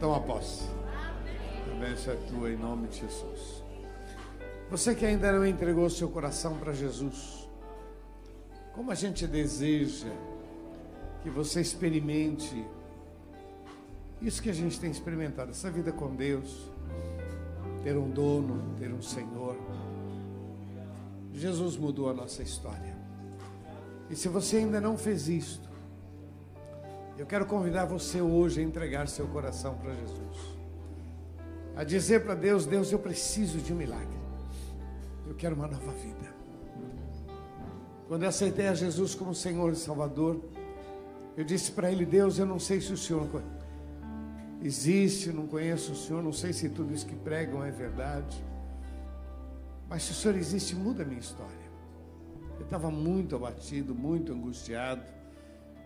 [0.00, 0.81] Toma posse.
[1.82, 3.64] Bênção é tua em nome de Jesus.
[4.70, 7.48] Você que ainda não entregou seu coração para Jesus,
[8.72, 10.06] como a gente deseja
[11.24, 12.64] que você experimente
[14.20, 16.70] isso que a gente tem experimentado, essa vida com Deus,
[17.82, 19.56] ter um dono, ter um Senhor.
[21.34, 22.96] Jesus mudou a nossa história.
[24.08, 25.68] E se você ainda não fez isto,
[27.18, 30.61] eu quero convidar você hoje a entregar seu coração para Jesus.
[31.76, 34.20] A dizer para Deus: Deus, eu preciso de um milagre.
[35.26, 36.32] Eu quero uma nova vida.
[38.08, 40.40] Quando eu aceitei a Jesus como Senhor e Salvador,
[41.36, 43.26] eu disse para Ele: Deus, eu não sei se o Senhor
[44.62, 48.44] existe, não conheço o Senhor, não sei se tudo isso que pregam é verdade.
[49.88, 51.62] Mas se o Senhor existe, muda a minha história.
[52.58, 55.02] Eu estava muito abatido, muito angustiado,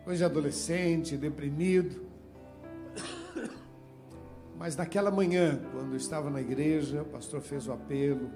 [0.06, 2.04] hoje adolescente, deprimido.
[4.58, 8.30] Mas naquela manhã, quando eu estava na igreja, o pastor fez o apelo,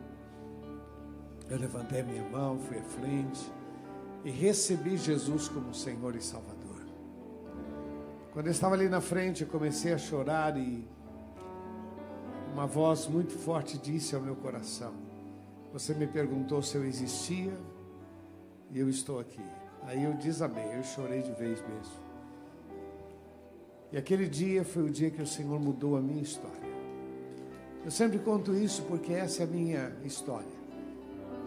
[1.49, 3.51] eu levantei a minha mão, fui à frente
[4.25, 6.61] e recebi Jesus como Senhor e Salvador.
[8.33, 10.87] Quando eu estava ali na frente, eu comecei a chorar e
[12.53, 14.93] uma voz muito forte disse ao meu coração:
[15.73, 17.53] Você me perguntou se eu existia
[18.71, 19.43] e eu estou aqui.
[19.83, 22.10] Aí eu desabei, eu chorei de vez mesmo.
[23.93, 26.71] E aquele dia foi o dia que o Senhor mudou a minha história.
[27.85, 30.61] Eu sempre conto isso porque essa é a minha história.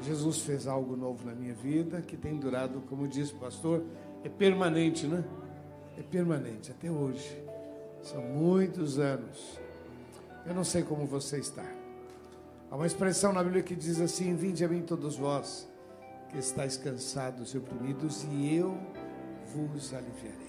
[0.01, 3.83] Jesus fez algo novo na minha vida que tem durado, como disse o pastor,
[4.23, 5.23] é permanente, né?
[5.97, 7.41] É permanente até hoje.
[8.01, 9.59] São muitos anos.
[10.45, 11.65] Eu não sei como você está.
[12.69, 15.69] Há uma expressão na Bíblia que diz assim: Vinde a mim todos vós
[16.29, 18.75] que estáis cansados e oprimidos, e eu
[19.53, 20.42] vos aliviarei.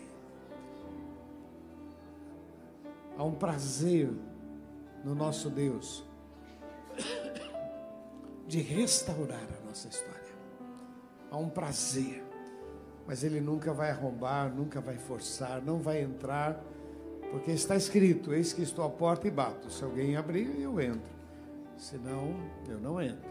[3.16, 4.10] Há um prazer
[5.04, 6.04] no nosso Deus
[8.46, 10.34] de restaurar a nossa história.
[11.30, 12.22] Há um prazer,
[13.06, 16.62] mas Ele nunca vai arrombar, nunca vai forçar, não vai entrar,
[17.30, 19.70] porque está escrito: Eis que estou à porta e bato.
[19.70, 21.14] Se alguém abrir, eu entro.
[21.76, 22.34] Senão,
[22.68, 23.30] eu não entro.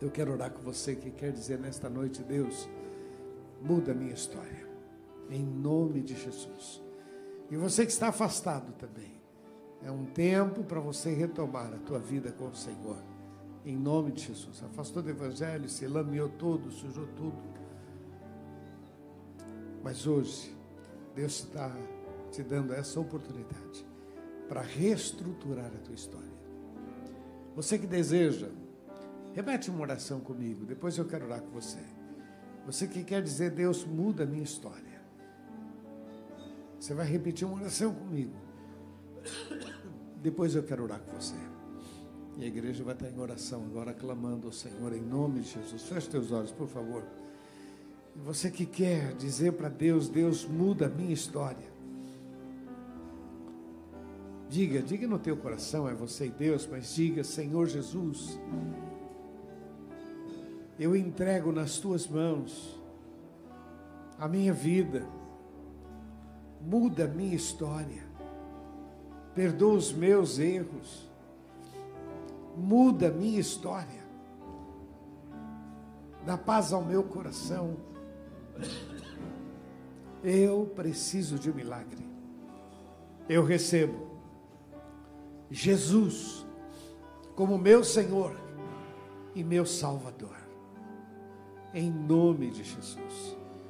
[0.00, 2.68] Eu quero orar com você que quer dizer nesta noite, Deus,
[3.60, 4.66] muda a minha história.
[5.30, 6.81] Em nome de Jesus.
[7.52, 9.12] E você que está afastado também.
[9.84, 12.96] É um tempo para você retomar a tua vida com o Senhor
[13.62, 14.62] em nome de Jesus.
[14.64, 17.36] Afastou do Evangelho, se lameou todo, sujou tudo.
[19.84, 20.56] Mas hoje,
[21.14, 21.70] Deus está
[22.30, 23.84] te dando essa oportunidade
[24.48, 26.32] para reestruturar a tua história.
[27.54, 28.48] Você que deseja,
[29.34, 31.80] repete uma oração comigo, depois eu quero orar com você.
[32.64, 34.91] Você que quer dizer, Deus, muda a minha história.
[36.82, 38.32] Você vai repetir uma oração comigo.
[40.20, 41.36] Depois eu quero orar com você.
[42.36, 45.84] E a igreja vai estar em oração agora, clamando ao Senhor em nome de Jesus.
[45.84, 47.04] Feche teus olhos, por favor.
[48.16, 51.70] E você que quer dizer para Deus, Deus muda a minha história.
[54.48, 58.40] Diga, diga no teu coração, é você e Deus, mas diga, Senhor Jesus,
[60.80, 62.76] eu entrego nas tuas mãos
[64.18, 65.06] a minha vida,
[66.64, 68.02] muda a minha história,
[69.34, 71.12] perdoa os meus erros
[72.56, 74.02] muda a minha história,
[76.24, 77.76] dá paz ao meu coração.
[80.22, 82.06] Eu preciso de um milagre.
[83.28, 84.10] Eu recebo
[85.50, 86.46] Jesus
[87.34, 88.36] como meu Senhor
[89.34, 90.36] e meu Salvador.
[91.74, 93.41] Em nome de Jesus.